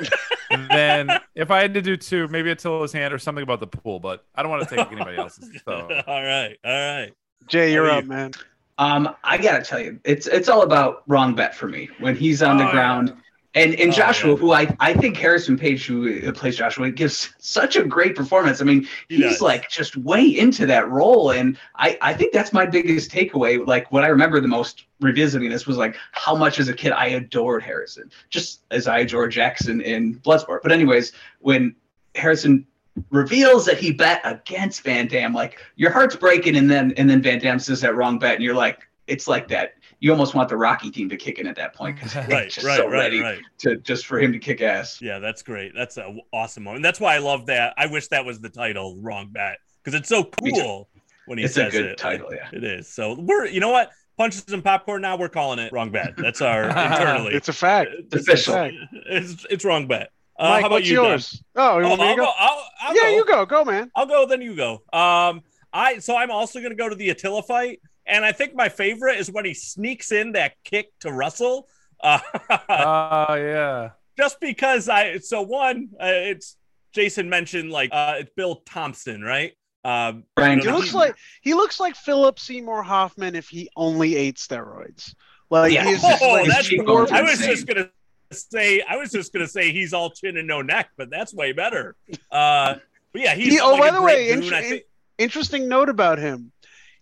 [0.50, 3.66] and then if I had to do two, maybe Attila's hand or something about the
[3.66, 5.48] pool, but I don't want to take anybody else's.
[5.64, 5.72] So
[6.06, 7.12] all right, all right.
[7.46, 8.10] Jay, you're up, you?
[8.10, 8.32] man.
[8.78, 12.42] Um, I gotta tell you, it's it's all about wrong bet for me when he's
[12.42, 13.12] on the Oh, ground.
[13.58, 14.36] And and Oh, Joshua, yeah.
[14.36, 18.60] who I, I think Harrison Page, who uh, plays Joshua, gives such a great performance.
[18.60, 19.40] I mean, he's does.
[19.42, 23.66] like just way into that role, and I I think that's my biggest takeaway.
[23.66, 26.92] Like what I remember the most revisiting this was like how much as a kid
[26.92, 30.60] I adored Harrison, just as I adored Jackson in Bloodsport.
[30.62, 31.74] But anyways, when
[32.14, 32.66] Harrison
[33.10, 37.22] reveals that he bet against Van Damme, like your heart's breaking, and then and then
[37.22, 39.74] Van Damme says that wrong bet, and you're like, it's like that.
[40.00, 42.64] You almost want the Rocky team to kick in at that point because Right, just
[42.66, 43.38] right, so right, ready right.
[43.58, 45.00] to just for him to kick ass.
[45.02, 45.72] Yeah, that's great.
[45.74, 46.82] That's an awesome moment.
[46.82, 47.74] That's why I love that.
[47.76, 50.88] I wish that was the title, wrong Bat, because it's so cool
[51.26, 51.98] when he It's a says good it.
[51.98, 52.48] title, yeah.
[52.52, 52.88] It is.
[52.88, 53.90] So we're, you know what?
[54.16, 55.02] Punches and popcorn.
[55.02, 56.14] Now we're calling it wrong bet.
[56.16, 57.34] That's our internally.
[57.34, 57.90] It's a fact.
[57.98, 58.70] It's official.
[59.10, 60.10] It's, it's wrong bet.
[60.38, 61.04] Uh, Mike, how about what's you, Don?
[61.06, 61.42] yours?
[61.56, 62.24] Oh, you Oh, me to I'll go?
[62.24, 62.32] go.
[62.38, 63.16] I'll, I'll yeah, go.
[63.16, 63.46] you go.
[63.46, 63.90] Go, man.
[63.96, 64.26] I'll go.
[64.26, 64.74] Then you go.
[64.92, 65.42] Um,
[65.72, 69.18] I so I'm also gonna go to the Attila fight, and I think my favorite
[69.18, 71.68] is when he sneaks in that kick to Russell.
[72.00, 72.20] Uh,
[72.68, 73.90] Oh yeah.
[74.16, 76.56] just because I so one, uh, it's
[76.92, 79.52] Jason mentioned like uh, it's Bill Thompson, right?
[79.84, 84.36] Um, Brian He looks like he looks like Philip Seymour Hoffman if he only ate
[84.36, 85.14] steroids.
[85.50, 85.84] Like Yeah.
[85.86, 87.90] he's Oh, like, that's cheekbones I was just gonna
[88.32, 91.52] say I was just gonna say he's all chin and no neck, but that's way
[91.52, 91.96] better.
[92.30, 92.76] Uh,
[93.12, 94.82] but yeah, he's He- oh, like by the way, goon, inter- I
[95.18, 96.52] interesting note about him.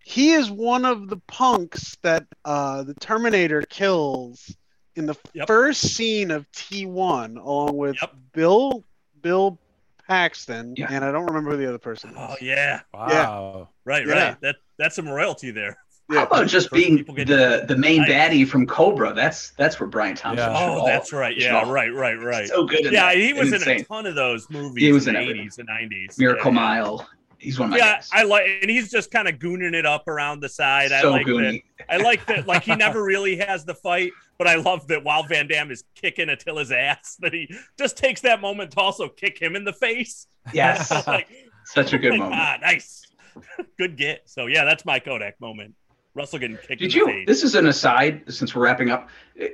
[0.08, 4.54] He is one of the punks that uh, the Terminator kills
[4.94, 5.48] in the Yep.
[5.48, 8.14] first scene of T1, along with Yep.
[8.32, 8.84] Bill
[9.20, 9.58] Bill
[10.06, 10.86] Paxton, Yeah.
[10.90, 12.16] and I don't remember who the other person is.
[12.16, 13.70] Oh yeah, Wow.
[13.84, 14.12] right, Yeah.
[14.28, 14.40] right.
[14.42, 15.76] That that's some royalty there.
[16.08, 19.12] How about just First being the the main I- baddie from Cobra?
[19.12, 20.48] That's that's where Brian Thompson.
[20.52, 20.56] Yeah.
[20.56, 21.36] Oh, all- that's right.
[21.36, 22.46] Yeah, all- right, right, right.
[22.46, 22.84] So good.
[22.84, 23.16] Yeah, that.
[23.16, 25.58] he was It's in a ton of those movies He was in in the 80s
[25.58, 26.16] and 90s.
[26.16, 26.68] Miracle yeah, yeah.
[26.82, 27.08] Mile.
[27.38, 28.08] He's one of my Yeah, guys.
[28.12, 30.92] I like, and he's just kind of gooning it up around the side.
[30.92, 31.60] I so like that.
[31.88, 32.46] I like that.
[32.46, 35.84] Like he never really has the fight, but I love that while Van Damme is
[35.94, 39.72] kicking Attila's ass, that he just takes that moment to also kick him in the
[39.72, 40.26] face.
[40.52, 41.28] Yes, like,
[41.64, 42.34] such a good my moment.
[42.36, 43.02] God, nice,
[43.78, 44.22] good get.
[44.26, 45.74] So yeah, that's my Kodak moment.
[46.14, 47.06] Russell getting kicked in Did the you?
[47.06, 47.26] face.
[47.26, 49.10] This is an aside since we're wrapping up.
[49.40, 49.46] Uh,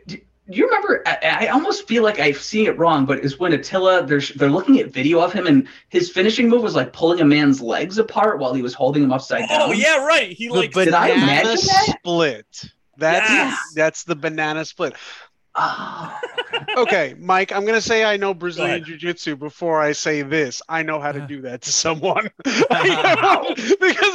[0.47, 1.03] Do do you remember?
[1.07, 4.51] I, I almost feel like I've seen it wrong, but is when Attila they're they're
[4.51, 7.99] looking at video of him and his finishing move was like pulling a man's legs
[7.99, 9.61] apart while he was holding him upside oh, down.
[9.62, 10.32] oh yeah, right.
[10.32, 11.97] He the like Did I banana imagine that?
[12.01, 12.64] split.
[12.99, 13.59] That's Yes.
[13.74, 14.95] that's the banana split.
[15.55, 16.20] Oh,
[16.76, 18.32] Okay, Mike, I'm gonna say I know.
[18.32, 20.62] Brazilian Jiu-Jitsu before I say this.
[20.68, 22.30] I know how to do that to someone.
[22.45, 22.66] because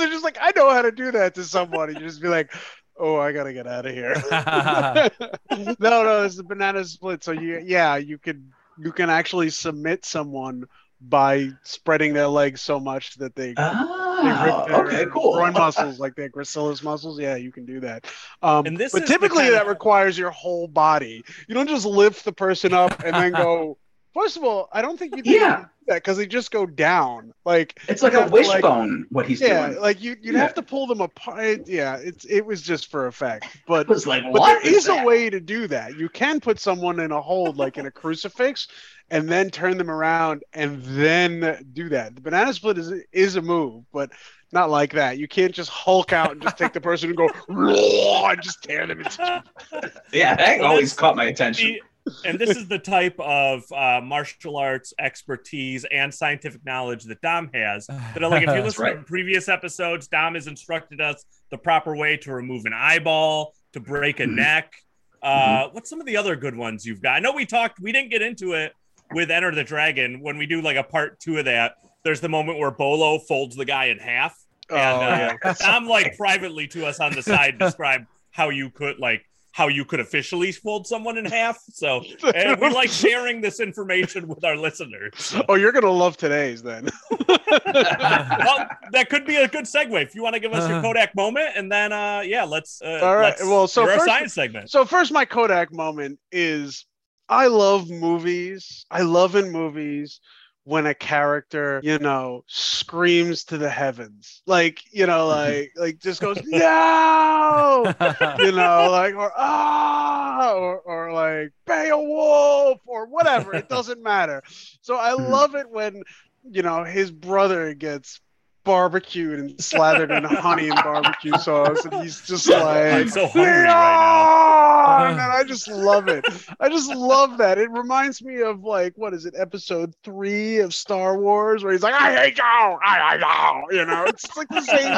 [0.01, 1.93] it's just like I know how to do that to someone.
[1.93, 2.51] You just be like,
[2.99, 4.15] oh, I gotta get out of here.
[5.79, 7.23] no, no, it's a banana split.
[7.23, 10.65] So you, yeah, you could you can actually submit someone
[10.99, 15.33] by spreading their legs so much that they they Ah, rip their okay, cool.
[15.33, 17.19] groin muscles like their gracilis muscles.
[17.19, 18.05] Yeah, you can do that.
[18.41, 21.23] Um, but typically kind of- that requires your whole body.
[21.47, 23.77] You don't just lift the person up and then go.
[24.17, 25.59] First of all, I don't think you think Yeah.
[25.59, 27.33] you do that because they just go down.
[27.45, 29.05] Like It's like a have to, like- wishbone.
[29.11, 29.79] what he's yeah, doing.
[29.81, 30.41] like you you'd Yeah.
[30.41, 31.67] have to pull them apart.
[31.67, 33.45] Yeah, it's it was just for effect.
[33.67, 35.03] But It was like but what there is that?
[35.03, 35.95] a way to do that.
[35.97, 38.67] You can put someone in a hold, like in a crucifix,
[39.11, 42.15] and then turn them around and then do that.
[42.15, 44.11] The banana split is is a move, but
[44.51, 45.17] not like that.
[45.19, 48.87] You can't just hulk out and just take the person and go and just tear
[48.87, 49.43] them into.
[50.13, 51.67] Yeah, that always caught my attention.
[51.67, 51.81] See,
[52.25, 57.49] and this is the type of uh, martial arts expertise and scientific knowledge that Dom
[57.53, 57.87] has.
[57.87, 58.95] That like, if you listen right.
[58.97, 63.79] to previous episodes, Dom has instructed us the proper way to remove an eyeball, to
[63.79, 64.35] break a Mhm.
[64.35, 64.73] neck.
[65.21, 67.15] Uh, What's some of the other good ones you've got?
[67.15, 68.73] I know we talked, we didn't get into it
[69.13, 70.21] with Enter the Dragon.
[70.21, 73.55] When we do like a part two of that, there's the moment where Bolo folds
[73.55, 74.37] the guy in half.
[74.69, 75.53] Oh, And uh, yeah.
[75.59, 79.25] Dom, like privately to us on the side, described how you could like
[79.57, 81.57] how you could officially fold someone in half.
[81.71, 82.03] So
[82.35, 85.13] and we like sharing this information with our listeners.
[85.17, 86.87] So, Oh, you're gonna love today's then.
[87.65, 90.81] well, that could be a good segue if you want to give us your Uh.
[90.83, 92.81] Kodak moment, and then uh, yeah, let's.
[92.83, 94.69] Uh, All right, let's- well, so you're our first- science segment.
[94.69, 96.85] So first, my Kodak moment is
[97.27, 98.85] I love movies.
[98.91, 100.19] I love in movies
[100.67, 106.21] when a character, you know, screams to the heavens, like you know, like like just
[106.21, 107.93] goes no,
[108.43, 112.79] you know, like or ah, or or like Beowulf!
[112.85, 113.53] or whatever.
[113.53, 114.43] It doesn't matter.
[114.81, 116.03] So I love it when
[116.43, 118.19] you know his brother gets
[118.67, 122.61] barbecued and slathered in honey and barbecue sauce, and he's just like,
[122.93, 126.25] I'm so hungry right and I just love it.
[126.59, 127.57] I just love that.
[127.57, 131.81] It reminds me of like what is it, episode three of Star Wars, where he's
[131.81, 134.03] like, "I hate you, I hate you," you know.
[134.05, 134.93] It's like the same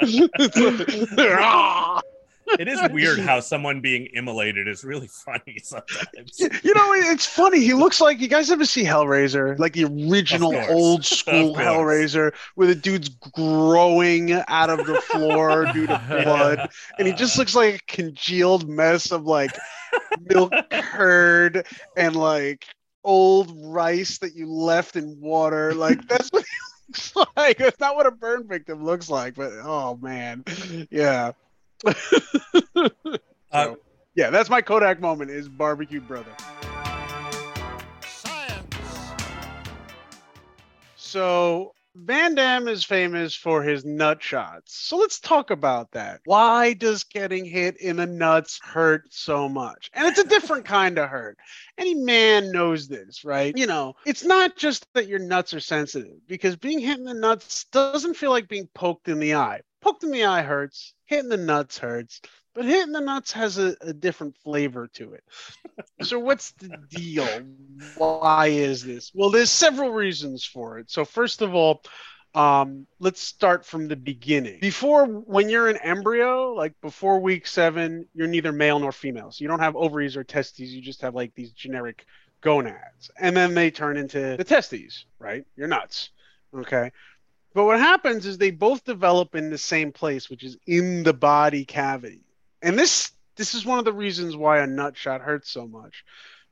[0.00, 0.28] thing.
[0.38, 2.00] It's like, "Ah."
[2.58, 6.38] It is weird how someone being immolated is really funny sometimes.
[6.38, 7.60] You know, it's funny.
[7.60, 12.66] He looks like you guys ever see Hellraiser, like the original old school Hellraiser, where
[12.66, 17.74] the dude's growing out of the floor due to blood, and he just looks like
[17.74, 19.56] a congealed mess of like
[20.30, 21.66] milk curd
[21.96, 22.66] and like
[23.04, 25.74] old rice that you left in water.
[25.74, 27.58] Like that's what he looks like.
[27.58, 30.44] That's not what a burn victim looks like, but oh man,
[30.90, 31.32] yeah.
[33.52, 33.74] Uh,
[34.14, 36.34] yeah, that's my Kodak moment is barbecue brother.
[38.00, 38.76] Science.
[40.96, 44.74] So Van Damme is famous for his nut shots.
[44.74, 46.22] So let's talk about that.
[46.24, 49.90] Why does getting hit in the nuts hurt so much?
[49.92, 51.36] And it's a different kind of hurt.
[51.76, 53.54] Any man knows this, right?
[53.54, 57.12] You know, it's not just that your nuts are sensitive because being hit in the
[57.12, 59.60] nuts doesn't feel like being poked in the eye.
[59.82, 62.20] Poked in the eye hurts, hitting the nuts hurts,
[62.54, 65.24] but hitting the nuts has a, a different flavor to it.
[66.02, 67.28] so what's the deal?
[67.96, 69.12] Why is this?
[69.14, 70.90] Well, there's several reasons for it.
[70.90, 71.82] So first of all,
[72.34, 74.58] um, let's start from the beginning.
[74.60, 79.30] Before, when you're an embryo, like before week seven, you're neither male nor female.
[79.30, 80.70] So you don't have ovaries or testes.
[80.70, 82.06] You just have like these generic
[82.40, 85.44] gonads, and then they turn into the testes, right?
[85.56, 86.10] You're nuts.
[86.54, 86.90] Okay.
[87.54, 91.12] But what happens is they both develop in the same place, which is in the
[91.12, 92.22] body cavity.
[92.62, 96.04] And this this is one of the reasons why a nut shot hurts so much.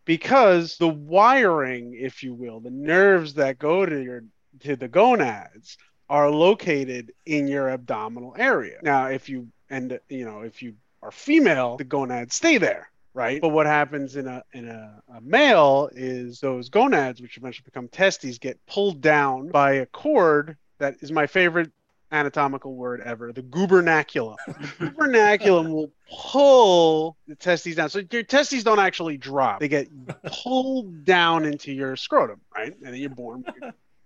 [0.04, 4.24] Because the wiring, if you will, the nerves that go to your
[4.60, 5.78] to the gonads
[6.08, 8.78] are located in your abdominal area.
[8.82, 13.40] Now, if you and you know, if you are female, the gonads stay there, right?
[13.40, 17.88] But what happens in a in a, a male is those gonads, which eventually become
[17.88, 21.70] testes, get pulled down by a cord that is my favorite
[22.12, 24.36] anatomical word ever, the gubernaculum.
[24.48, 27.88] gubernaculum will pull the testes down.
[27.88, 29.60] So your testes don't actually drop.
[29.60, 29.88] They get
[30.24, 32.74] pulled down into your scrotum, right?
[32.82, 33.44] And then you're born.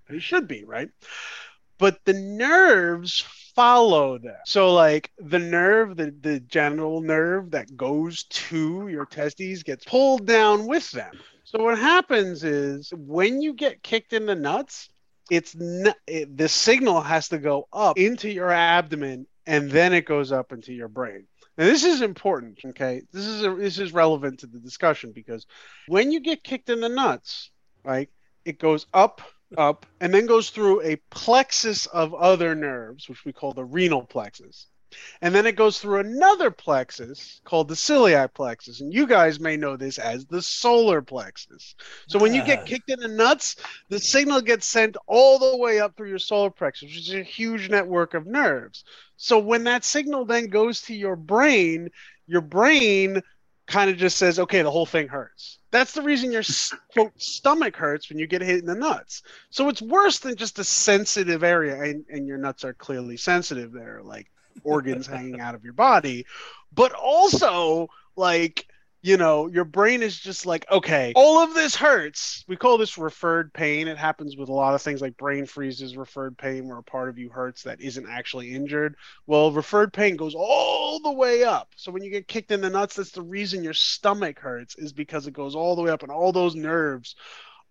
[0.08, 0.90] They should be, right?
[1.78, 4.36] But the nerves follow them.
[4.44, 10.26] So like the nerve, the, the genital nerve that goes to your testes gets pulled
[10.26, 11.12] down with them.
[11.44, 14.88] So what happens is when you get kicked in the nuts,
[15.30, 20.06] it's n- it, the signal has to go up into your abdomen and then it
[20.06, 21.26] goes up into your brain.
[21.56, 23.02] Now this is important, okay?
[23.12, 25.46] This is a, this is relevant to the discussion because
[25.86, 27.50] when you get kicked in the nuts,
[27.84, 28.08] right?
[28.44, 29.22] It goes up,
[29.56, 34.02] up, and then goes through a plexus of other nerves, which we call the renal
[34.02, 34.66] plexus.
[35.20, 38.80] And then it goes through another plexus called the celiac plexus.
[38.80, 41.74] And you guys may know this as the solar plexus.
[42.08, 43.56] So when you get kicked in the nuts,
[43.88, 47.22] the signal gets sent all the way up through your solar plexus, which is a
[47.22, 48.84] huge network of nerves.
[49.16, 51.90] So when that signal then goes to your brain,
[52.26, 53.22] your brain
[53.66, 55.58] kind of just says, okay, the whole thing hurts.
[55.70, 56.42] That's the reason your
[56.92, 59.22] quote, stomach hurts when you get hit in the nuts.
[59.50, 63.72] So it's worse than just a sensitive area, and, and your nuts are clearly sensitive.
[63.72, 64.30] They're like
[64.62, 66.26] organs hanging out of your body,
[66.72, 68.66] but also like
[69.02, 72.44] you know your brain is just like okay all of this hurts.
[72.48, 73.86] We call this referred pain.
[73.86, 77.10] It happens with a lot of things like brain freezes referred pain where a part
[77.10, 78.96] of you hurts that isn't actually injured.
[79.26, 81.68] Well referred pain goes all the way up.
[81.76, 84.92] So when you get kicked in the nuts that's the reason your stomach hurts is
[84.92, 87.14] because it goes all the way up and all those nerves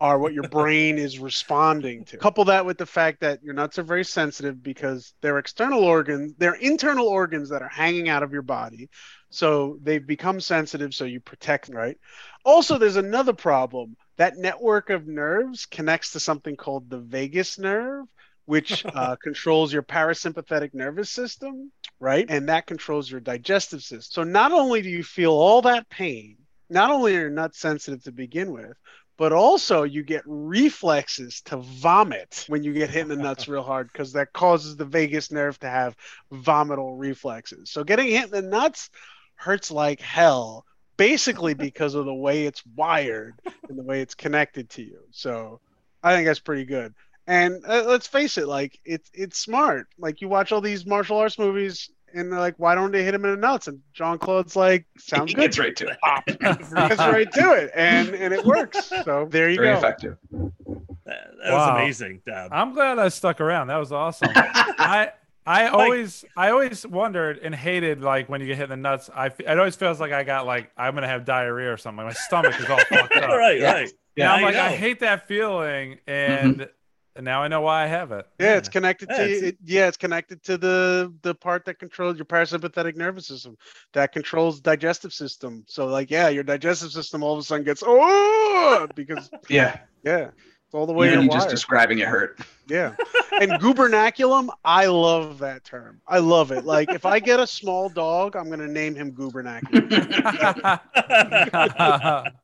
[0.03, 2.17] are what your brain is responding to.
[2.17, 6.33] Couple that with the fact that your nuts are very sensitive because they're external organs,
[6.37, 8.89] they're internal organs that are hanging out of your body.
[9.29, 11.97] So they've become sensitive, so you protect, them, right?
[12.43, 13.95] Also, there's another problem.
[14.17, 18.05] That network of nerves connects to something called the vagus nerve,
[18.43, 22.25] which uh, controls your parasympathetic nervous system, right?
[22.27, 24.25] And that controls your digestive system.
[24.25, 26.39] So not only do you feel all that pain,
[26.69, 28.73] not only are you nuts sensitive to begin with,
[29.17, 33.63] but also you get reflexes to vomit when you get hit in the nuts real
[33.63, 35.95] hard because that causes the vagus nerve to have
[36.31, 37.69] vomital reflexes.
[37.69, 38.89] So getting hit in the nuts
[39.35, 40.65] hurts like hell,
[40.97, 43.35] basically because of the way it's wired
[43.69, 44.99] and the way it's connected to you.
[45.11, 45.59] So
[46.01, 46.93] I think that's pretty good.
[47.25, 49.87] And uh, let's face it, like it's it's smart.
[49.97, 53.13] Like you watch all these martial arts movies, and they're like, "Why don't they hit
[53.13, 55.97] him in the nuts?" And Jean Claude's like, "Sounds He good." gets right to it.
[56.03, 56.21] Ah.
[56.41, 56.59] Pop.
[56.89, 58.87] Gets right to it, and and it works.
[59.03, 59.77] So there you Very go.
[59.77, 60.17] effective.
[60.31, 61.57] That, that Wow.
[61.73, 62.49] was amazing, Deb.
[62.53, 63.67] I'm glad I stuck around.
[63.67, 64.29] That was awesome.
[64.35, 65.11] I
[65.45, 69.09] I always I always wondered and hated like when you get hit in the nuts.
[69.13, 72.05] I it always feels like I got like I'm gonna have diarrhea or something.
[72.05, 73.29] My stomach is all fucked up.
[73.29, 73.73] All right, Yeah.
[73.73, 73.93] right.
[74.15, 76.09] Yeah, I'm I like I hate that feeling, mm-hmm.
[76.61, 76.69] and
[77.21, 78.25] now I know why I have it.
[78.39, 81.79] Yeah, it's connected Yeah, to it's- it, yeah, it's connected to the the part that
[81.79, 83.57] controls your parasympathetic nervous system,
[83.93, 85.63] that controls digestive system.
[85.67, 89.79] So like, yeah, your digestive system all of a sudden gets oh because Yeah.
[90.03, 90.29] yeah,
[90.65, 92.39] it's all the way Even you're just describing it hurt.
[92.67, 92.95] Yeah.
[93.39, 96.01] And gubernaculum, I love that term.
[96.07, 96.65] I love it.
[96.65, 99.89] Like if I get a small dog, I'm gonna name him gubernaculum.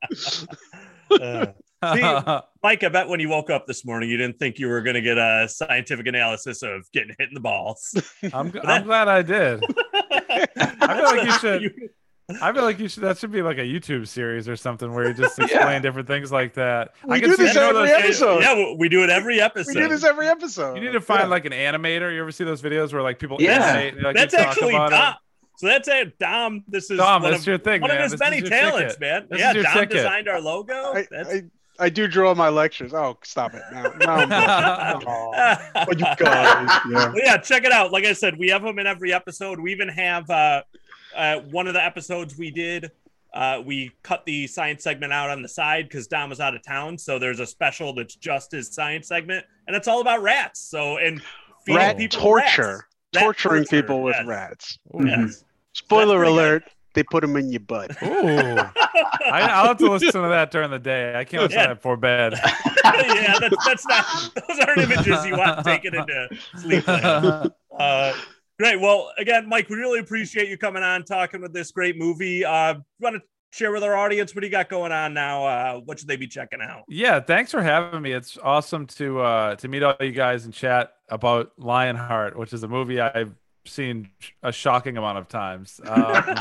[1.20, 1.46] Uh,
[2.62, 4.94] Mike, I bet when you woke up this morning, you didn't think you were going
[4.94, 7.94] to get a scientific analysis of getting hit in the balls.
[8.34, 9.62] I'm, I'm glad I did.
[10.30, 10.46] I
[10.96, 11.72] feel like you should.
[12.42, 13.02] I feel like you should.
[13.02, 16.30] That should be like a YouTube series or something where you just explain different things
[16.30, 16.94] like that.
[17.04, 18.42] We I can do this you know every those- episode.
[18.42, 19.74] Yeah, we- we do it every episode.
[19.74, 20.74] we do this every episode.
[20.76, 21.26] You need to find Yeah.
[21.26, 22.12] like an animator.
[22.14, 23.64] You ever see those videos where like people Yeah.
[23.64, 24.00] animate?
[24.02, 25.10] Like, that's you talk actually about Dom.
[25.12, 25.16] it?
[25.56, 26.64] So that's it, Dom.
[26.68, 27.96] This is Dom, one that's of, your thing, one man.
[27.98, 29.00] of his This many is your talents, ticket.
[29.00, 29.26] man.
[29.28, 29.90] This yeah, is your Dom ticket.
[29.90, 30.74] designed our logo.
[30.94, 31.42] I, That's I,
[31.80, 32.92] I do draw my lectures.
[32.92, 33.82] Oh, stop it now.
[33.98, 35.02] Now I'm
[35.74, 36.80] Oh, you guys.
[36.90, 37.08] Yeah.
[37.08, 37.90] Well, yeah, check it out.
[37.90, 39.58] Like I said, we have them in every episode.
[39.58, 40.62] We even have uh,
[41.16, 42.90] uh, one of the episodes we did.
[43.32, 46.62] Uh, we cut the science segment out on the side because Dom was out of
[46.62, 46.98] town.
[46.98, 50.60] So there's a special that's just his science segment, and it's all about rats.
[50.60, 51.22] So and
[51.64, 52.62] feeding Rat people torture.
[52.62, 52.82] rats.
[53.14, 54.26] Rat Torturing torture, people with yes.
[54.26, 54.78] rats.
[55.04, 55.44] Yes.
[55.72, 56.64] Spoiler alert.
[56.64, 56.72] good.
[56.90, 57.90] Alert, they put them in your butt.
[58.02, 61.14] Ooh, I, I'll have to listen to that during the day.
[61.18, 61.62] I can't listen Yeah.
[61.64, 62.34] to that before bed.
[62.84, 64.30] yeah, that's, that's not.
[64.48, 66.86] Those aren't images you want taken into sleep.
[66.86, 67.52] land.
[67.80, 68.12] Uh,
[68.58, 68.78] great.
[68.78, 72.44] Well, again, Mike, we really appreciate you coming on, talking with this great movie.
[72.44, 73.22] Uh, you want to
[73.52, 75.46] share with our audience what do you got going on now?
[75.46, 76.82] Uh, what should they be checking out?
[76.86, 78.12] Yeah, thanks for having me.
[78.12, 82.62] It's awesome to uh to meet all you guys and chat about Lionheart, which is
[82.62, 83.34] a movie I've
[83.64, 84.10] seen
[84.42, 85.80] a shocking amount of times.
[85.84, 85.94] Um,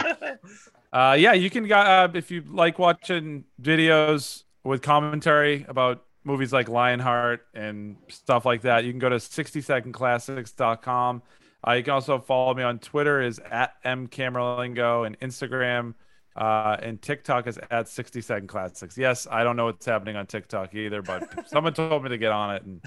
[0.93, 6.69] uh, yeah, you can uh, if you like watching videos with commentary about movies like
[6.69, 8.83] Lionheart and stuff like that.
[8.83, 11.21] You can go to 60secondclassics.com.
[11.67, 15.93] Uh, you can also follow me on Twitter is at mcamerlengo and Instagram
[16.35, 18.97] uh, and TikTok is at 60 second classics.
[18.97, 22.31] Yes, I don't know what's happening on TikTok either, but someone told me to get
[22.31, 22.81] on it, and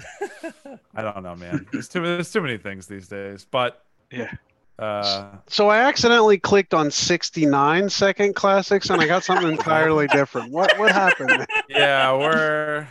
[0.95, 1.67] I don't know, man.
[1.71, 3.45] There's too there's too many things these days.
[3.49, 4.31] But Yeah.
[4.79, 10.51] uh, So I accidentally clicked on 69 second classics and I got something entirely different.
[10.51, 11.45] What what happened?
[11.69, 12.87] yeah, we're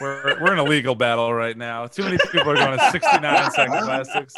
[0.00, 1.86] we're we're in a legal battle right now.
[1.86, 4.34] Too many people are going to 69 second classics.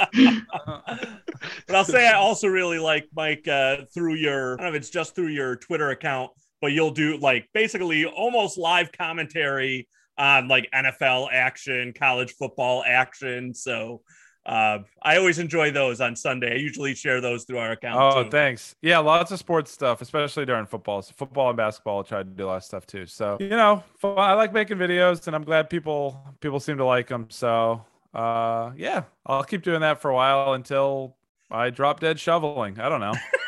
[1.66, 4.54] But I'll say I also really like Mike uh, through your.
[4.54, 8.04] I don't know if it's just through your Twitter account, but you'll do like basically
[8.04, 13.54] almost live commentary on like NFL action, college football action.
[13.54, 14.02] So
[14.46, 16.52] uh, I always enjoy those on Sunday.
[16.52, 17.98] I usually share those through our account.
[18.00, 18.30] Oh, too.
[18.30, 18.76] thanks.
[18.80, 21.02] Yeah, lots of sports stuff, especially during football.
[21.02, 23.06] So football and basketball, I try to do a lot of stuff too.
[23.06, 27.08] So you know, I like making videos, and I'm glad people people seem to like
[27.08, 27.26] them.
[27.28, 27.84] So
[28.14, 31.16] uh, yeah, I'll keep doing that for a while until
[31.50, 32.78] I drop dead shoveling.
[32.78, 33.14] I don't know.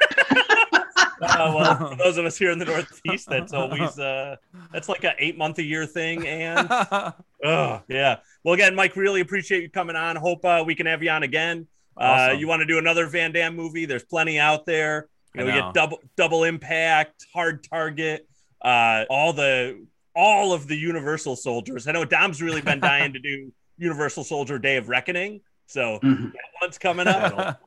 [1.20, 4.36] Uh, well, for those of us here in the Northeast, that's always uh,
[4.72, 6.26] that's like a eight month a year thing.
[6.26, 6.68] And
[7.44, 8.16] oh yeah.
[8.44, 10.16] Well, again, Mike, really appreciate you coming on.
[10.16, 11.66] Hope uh, we can have you on again.
[11.96, 12.38] Uh, Awesome.
[12.38, 13.84] you want to do another Van Damme movie?
[13.84, 15.08] There's plenty out there.
[15.34, 18.28] You I know, we get double double impact, hard target,
[18.62, 21.86] uh, all the all of the Universal soldiers.
[21.88, 25.40] I know Dom's really been dying to do Universal Soldier Day of Reckoning.
[25.66, 26.32] So Mhm.
[26.32, 27.60] that one's coming up.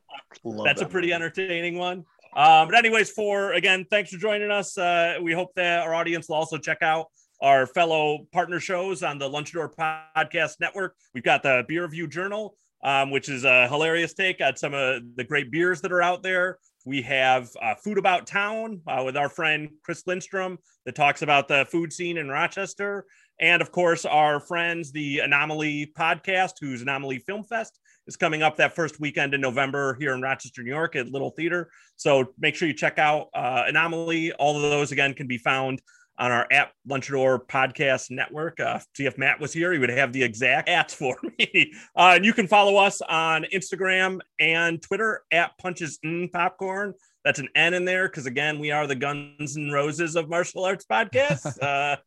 [0.43, 1.13] Love That's a pretty movie.
[1.15, 2.05] entertaining one.
[2.35, 4.77] Um, but anyways, for again, thanks for joining us.
[4.77, 7.07] Uh, we hope that our audience will also check out
[7.41, 10.95] our fellow partner shows on the Lunchador Podcast Network.
[11.13, 15.01] We've got the Beer Review Journal, um, which is a hilarious take on some of
[15.15, 16.59] the great beers that are out there.
[16.85, 21.47] We have uh, Food About Town uh, with our friend Chris Lindstrom that talks about
[21.47, 23.05] the food scene in Rochester.
[23.39, 28.57] And of course, our friends, the Anomaly podcast, whose Anomaly Film Fest is coming up
[28.57, 31.69] that first weekend in November here in Rochester, New York at Little Theater.
[31.95, 34.33] So make sure you check out uh, Anomaly.
[34.33, 35.81] All of those, again, can be found
[36.17, 38.59] on our app Lunchador podcast network.
[38.59, 41.73] Uh, see if Matt was here, he would have the exact ads for me.
[41.95, 46.93] Uh, and you can follow us on Instagram and Twitter at Punches in Popcorn.
[47.23, 50.63] That's an N in there because again, we are the Guns and Roses of martial
[50.63, 51.61] arts podcast.
[51.61, 51.97] uh,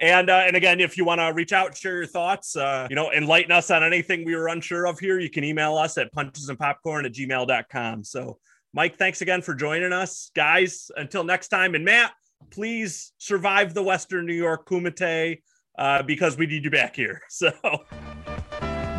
[0.00, 2.96] and uh, and again, if you want to reach out, share your thoughts, uh, you
[2.96, 6.12] know, enlighten us on anything we were unsure of here, you can email us at
[6.14, 8.04] punchesandpopcorn at gmail.com.
[8.04, 8.38] So,
[8.72, 10.90] Mike, thanks again for joining us, guys.
[10.96, 12.12] Until next time, and Matt
[12.50, 15.42] please survive the Western New York Kumite
[15.78, 17.20] uh, because we need you back here.
[17.30, 17.52] So.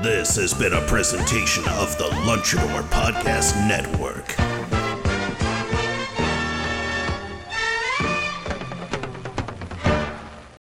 [0.01, 4.52] This has been a presentation of the Lunchador Podcast Network.